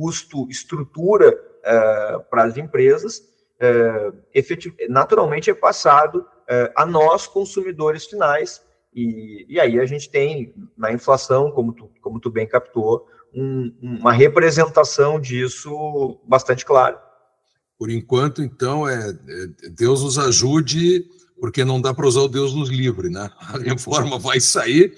custo, 0.02 0.48
estrutura 0.50 1.30
uh, 1.30 2.24
para 2.28 2.44
as 2.44 2.58
empresas, 2.58 3.20
uh, 3.20 4.18
efetiv 4.34 4.74
naturalmente 4.90 5.52
é 5.52 5.54
passado 5.54 6.20
uh, 6.20 6.72
a 6.76 6.86
nós, 6.88 7.28
consumidores 7.28 8.06
finais, 8.06 8.64
e, 8.94 9.46
e, 9.48 9.60
aí 9.60 9.80
a 9.80 9.86
gente 9.86 10.10
tem 10.10 10.54
na 10.76 10.92
inflação, 10.92 11.52
como 11.52 11.72
tu, 11.72 11.90
como 12.02 12.20
tu 12.20 12.30
bem 12.32 12.48
captou, 12.48 13.08
um, 13.34 13.74
uma 13.80 14.12
representação 14.12 15.20
disso 15.20 16.20
bastante 16.28 16.66
clara. 16.66 17.02
Por 17.78 17.90
enquanto, 17.90 18.42
então, 18.42 18.90
é, 18.90 19.12
é 19.12 19.70
Deus 19.70 20.04
nos 20.04 20.20
ajude, 20.20 21.06
porque 21.40 21.64
não 21.64 21.80
dá 21.80 21.94
para 21.94 22.06
usar 22.06 22.22
o 22.22 22.28
Deus 22.28 22.54
nos 22.54 22.70
livre, 22.70 23.10
né? 23.10 23.30
A 23.40 23.58
reforma 23.60 24.20
vai 24.20 24.42
sair 24.42 24.94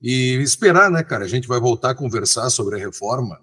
e 0.00 0.34
esperar, 0.36 0.88
né, 0.88 1.02
cara? 1.02 1.24
A 1.24 1.28
gente 1.28 1.48
vai 1.48 1.58
voltar 1.58 1.90
a 1.90 1.94
conversar 1.94 2.48
sobre 2.50 2.76
a 2.76 2.78
reforma. 2.78 3.40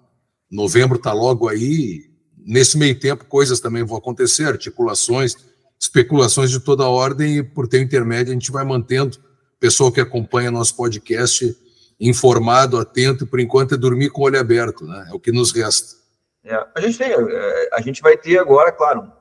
Novembro 0.50 0.96
está 0.96 1.12
logo 1.12 1.48
aí. 1.48 2.10
Nesse 2.36 2.76
meio 2.76 2.98
tempo, 2.98 3.24
coisas 3.26 3.60
também 3.60 3.84
vão 3.84 3.96
acontecer, 3.96 4.46
articulações, 4.46 5.36
especulações 5.78 6.50
de 6.50 6.58
toda 6.58 6.88
ordem, 6.88 7.38
e 7.38 7.42
por 7.42 7.68
ter 7.68 7.80
intermédio, 7.80 8.32
a 8.32 8.34
gente 8.34 8.50
vai 8.50 8.64
mantendo 8.64 9.16
o 9.16 9.60
pessoal 9.60 9.92
que 9.92 10.00
acompanha 10.00 10.50
nosso 10.50 10.74
podcast 10.74 11.56
informado, 12.00 12.78
atento, 12.78 13.24
e 13.24 13.26
por 13.26 13.38
enquanto 13.38 13.74
é 13.74 13.78
dormir 13.78 14.10
com 14.10 14.22
o 14.22 14.24
olho 14.24 14.40
aberto, 14.40 14.86
né? 14.86 15.06
É 15.10 15.14
o 15.14 15.20
que 15.20 15.30
nos 15.30 15.52
resta. 15.52 16.00
É, 16.42 16.54
a, 16.74 16.80
gente 16.80 16.96
tem, 16.96 17.12
é, 17.12 17.70
a 17.74 17.80
gente 17.82 18.00
vai 18.00 18.16
ter 18.16 18.38
agora, 18.38 18.72
claro, 18.72 19.12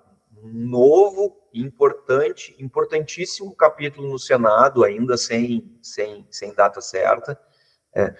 um 0.42 0.48
novo, 0.70 1.36
importante, 1.54 2.56
importantíssimo 2.60 3.56
capítulo 3.56 4.10
no 4.10 4.20
Senado, 4.20 4.84
ainda 4.84 5.18
sem, 5.18 5.78
sem, 5.82 6.26
sem 6.30 6.54
data 6.54 6.80
certa. 6.80 7.40
É, 7.94 8.14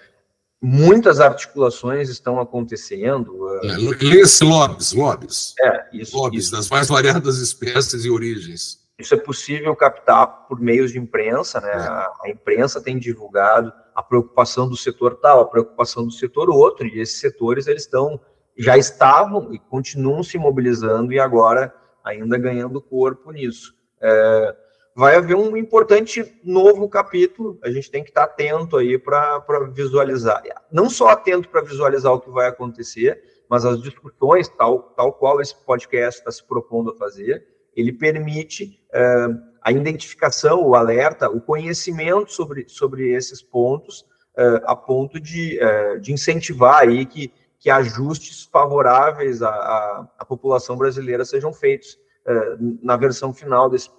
muitas 0.60 1.20
articulações 1.20 2.08
estão 2.08 2.38
acontecendo. 2.38 3.48
É, 3.64 3.76
Lê-se 4.04 4.44
lobbies, 4.44 4.92
lobbies. 4.92 5.54
É, 5.60 5.88
isso, 5.92 6.16
lobbies 6.16 6.44
isso. 6.44 6.52
das 6.52 6.68
mais 6.68 6.88
variadas 6.88 7.38
espécies 7.38 8.04
e 8.04 8.10
origens. 8.10 8.80
Isso 8.98 9.14
é 9.14 9.16
possível 9.16 9.74
captar 9.74 10.46
por 10.46 10.60
meios 10.60 10.92
de 10.92 10.98
imprensa, 10.98 11.60
né? 11.60 11.72
É. 11.72 11.76
A, 11.76 12.12
a, 12.24 12.28
imprensa 12.28 12.82
tem 12.82 12.98
divulgado 12.98 13.72
a 13.94 14.02
preocupação 14.02 14.68
do 14.68 14.76
setor 14.76 15.16
tal, 15.16 15.40
a 15.40 15.46
preocupação 15.46 16.04
do 16.04 16.12
setor 16.12 16.50
outro, 16.50 16.86
e 16.86 17.00
esses 17.00 17.18
setores 17.18 17.66
eles 17.66 17.84
estão 17.84 18.20
já 18.58 18.76
estavam 18.76 19.54
e 19.54 19.58
continuam 19.58 20.22
se 20.22 20.36
mobilizando 20.36 21.14
e 21.14 21.18
agora 21.18 21.74
ainda 22.04 22.36
ganhando 22.36 22.80
corpo 22.80 23.30
nisso. 23.30 23.74
É, 24.02 24.56
vai 24.94 25.16
haver 25.16 25.36
um 25.36 25.56
importante 25.56 26.24
novo 26.44 26.88
capítulo, 26.88 27.58
a 27.62 27.70
gente 27.70 27.90
tem 27.90 28.02
que 28.02 28.10
estar 28.10 28.24
atento 28.24 28.76
aí 28.76 28.98
para 28.98 29.42
visualizar, 29.72 30.42
não 30.70 30.90
só 30.90 31.08
atento 31.08 31.48
para 31.48 31.62
visualizar 31.62 32.12
o 32.12 32.20
que 32.20 32.30
vai 32.30 32.48
acontecer, 32.48 33.22
mas 33.48 33.64
as 33.64 33.80
discussões, 33.80 34.48
tal, 34.48 34.82
tal 34.96 35.12
qual 35.12 35.40
esse 35.40 35.54
podcast 35.54 36.20
está 36.20 36.30
se 36.30 36.44
propondo 36.44 36.90
a 36.90 36.96
fazer, 36.96 37.46
ele 37.74 37.92
permite 37.92 38.80
é, 38.92 39.26
a 39.62 39.72
identificação, 39.72 40.62
o 40.62 40.74
alerta, 40.74 41.28
o 41.28 41.40
conhecimento 41.40 42.32
sobre, 42.32 42.64
sobre 42.68 43.12
esses 43.12 43.42
pontos, 43.42 44.04
é, 44.36 44.62
a 44.64 44.76
ponto 44.76 45.18
de, 45.18 45.58
é, 45.60 45.98
de 45.98 46.12
incentivar 46.12 46.80
aí 46.80 47.06
que 47.06 47.32
que 47.60 47.68
ajustes 47.68 48.48
favoráveis 48.50 49.42
à, 49.42 49.50
à, 49.50 50.08
à 50.18 50.24
população 50.24 50.76
brasileira 50.76 51.24
sejam 51.26 51.52
feitos 51.52 51.98
uh, 52.26 52.78
na 52.82 52.96
versão 52.96 53.34
final 53.34 53.68
desse, 53.68 53.90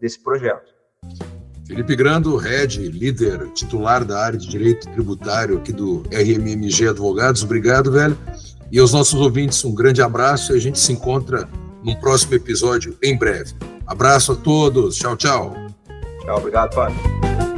desse 0.00 0.22
projeto. 0.22 0.70
Felipe 1.66 1.94
Grando, 1.94 2.36
head, 2.36 2.88
líder 2.88 3.48
titular 3.52 4.04
da 4.04 4.24
área 4.24 4.38
de 4.38 4.48
direito 4.48 4.90
tributário 4.90 5.58
aqui 5.58 5.72
do 5.72 6.02
RMMG 6.10 6.88
Advogados, 6.88 7.44
obrigado, 7.44 7.92
velho. 7.92 8.18
E 8.72 8.78
aos 8.78 8.92
nossos 8.92 9.20
ouvintes, 9.20 9.64
um 9.64 9.72
grande 9.74 10.02
abraço 10.02 10.52
e 10.52 10.56
a 10.56 10.60
gente 10.60 10.78
se 10.78 10.92
encontra 10.92 11.48
num 11.84 11.94
próximo 11.94 12.34
episódio 12.34 12.96
em 13.02 13.16
breve. 13.16 13.54
Abraço 13.86 14.32
a 14.32 14.36
todos, 14.36 14.96
tchau, 14.96 15.16
tchau. 15.16 15.54
Tchau, 16.22 16.38
obrigado, 16.38 16.74
Fábio. 16.74 17.49